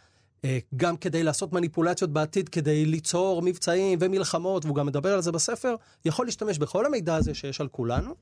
[0.76, 5.74] גם כדי לעשות מניפולציות בעתיד, כדי ליצור מבצעים ומלחמות, והוא גם מדבר על זה בספר,
[6.04, 8.14] יכול להשתמש בכל המידע הזה שיש על כולנו,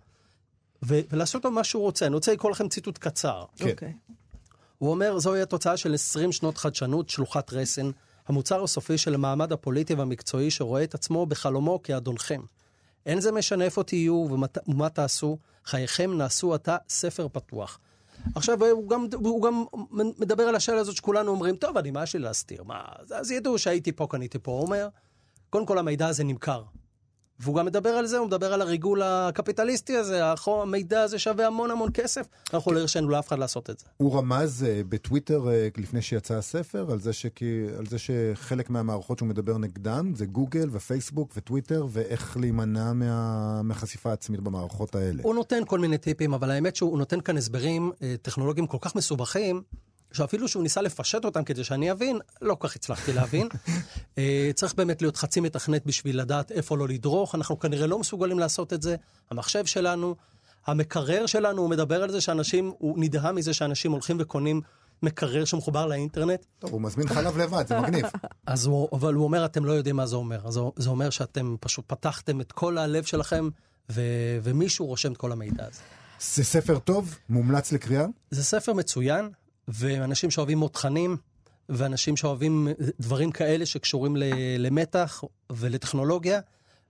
[0.85, 2.07] ו- ולעשות לו מה שהוא רוצה.
[2.07, 3.45] אני רוצה לקרוא לכם ציטוט קצר.
[3.57, 3.71] כן.
[3.71, 3.93] אוקיי.
[4.79, 7.91] הוא אומר, זוהי התוצאה של 20 שנות חדשנות, שלוחת רסן,
[8.29, 12.41] המוצר הסופי של המעמד הפוליטי והמקצועי שרואה את עצמו בחלומו כאדונכם.
[13.07, 14.27] אין זה משנה איפה תהיו
[14.67, 17.79] ומה תעשו, חייכם נעשו עתה ספר פתוח.
[18.35, 19.65] עכשיו, הוא גם, הוא גם
[20.19, 22.63] מדבר על השאלה הזאת שכולנו אומרים, טוב, אני, מה יש לי להסתיר?
[22.65, 24.51] מה, אז- ידעו שהייתי פה, קניתי פה.
[24.53, 24.89] הוא אומר,
[25.51, 26.63] קודם כל המידע הזה נמכר.
[27.41, 31.71] והוא גם מדבר על זה, הוא מדבר על הריגול הקפיטליסטי הזה, המידע הזה שווה המון
[31.71, 32.27] המון כסף.
[32.55, 33.87] אנחנו לא הרשינו לאף אחד לעשות את זה.
[33.97, 39.19] הוא רמז אה, בטוויטר אה, לפני שיצא הספר על זה, שכי, על זה שחלק מהמערכות
[39.19, 45.23] שהוא מדבר נגדן זה גוגל ופייסבוק וטוויטר ואיך להימנע מה, מהחשיפה העצמית במערכות האלה.
[45.23, 48.97] הוא נותן כל מיני טיפים, אבל האמת שהוא נותן כאן הסברים אה, טכנולוגיים כל כך
[48.97, 49.63] מסובכים,
[50.15, 53.49] שאפילו שהוא ניסה לפשט אותם כדי שאני אבין, לא כל כך הצלחתי להבין.
[54.19, 58.39] אה, צריך באמת להיות חצי מתכנת בשביל לדעת איפה לא לדרוך, אנחנו כנראה לא מסוגלים
[58.39, 58.97] לעשות את זה.
[59.31, 60.15] המחשב שלנו,
[60.67, 64.61] המקרר שלנו, הוא מדבר על זה שאנשים, הוא נדהם מזה שאנשים הולכים וקונים
[65.03, 66.45] מקרר שמחובר לאינטרנט.
[66.59, 68.05] טוב, הוא מזמין חלב לבד, זה מגניב.
[68.47, 70.41] אז הוא, אבל הוא אומר, אתם לא יודעים מה זה אומר.
[70.45, 73.49] אז הוא- זה אומר שאתם פשוט פתחתם את כל הלב שלכם,
[73.93, 74.01] ו,
[74.43, 75.81] ומישהו רושם את כל המידע הזה.
[76.21, 78.07] זה ספר טוב, מומלץ לקריאה.
[78.31, 79.31] זה ספר מצוין,
[79.69, 81.17] ואנשים שאוהבים מותחנים,
[81.69, 82.69] ואנשים שאוהבים
[83.01, 84.17] דברים כאלה שקשורים
[84.59, 86.41] למתח ולטכנולוגיה.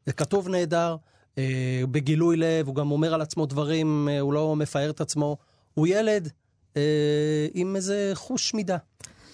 [0.06, 0.96] זה כתוב נהדר,
[1.38, 5.36] אה, בגילוי לב, הוא גם אומר על עצמו דברים, אה, הוא לא מפאר את עצמו.
[5.74, 6.28] הוא ילד
[6.76, 8.76] אה, עם איזה חוש מידה.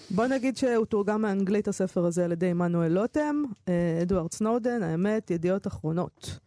[0.09, 5.31] בוא נגיד שהוא תורגם מאנגלית הספר הזה על ידי עמנואל לוטם, אה, אדוארד סנודן, האמת,
[5.31, 6.39] ידיעות אחרונות.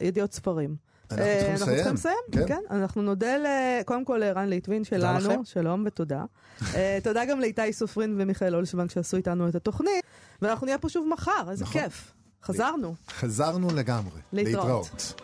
[0.00, 0.87] ידיעות ספרים.
[1.10, 2.16] אנחנו אה, צריכים אנחנו צריכים לסיים.
[2.32, 2.46] כן.
[2.48, 2.60] כן.
[2.70, 3.46] אנחנו נודה ל-
[3.84, 5.40] קודם כל לערן ליטבין שלנו, לכם.
[5.44, 6.24] שלום ותודה.
[6.74, 10.04] אה, תודה גם לאיתי סופרין ומיכאל אולשוונג שעשו איתנו את התוכנית,
[10.42, 11.82] ואנחנו נהיה פה שוב מחר, איזה נכון.
[11.82, 12.12] כיף.
[12.44, 12.94] חזרנו.
[13.10, 14.20] חזרנו לגמרי.
[14.32, 14.64] להתראות.
[14.64, 15.20] להתראות.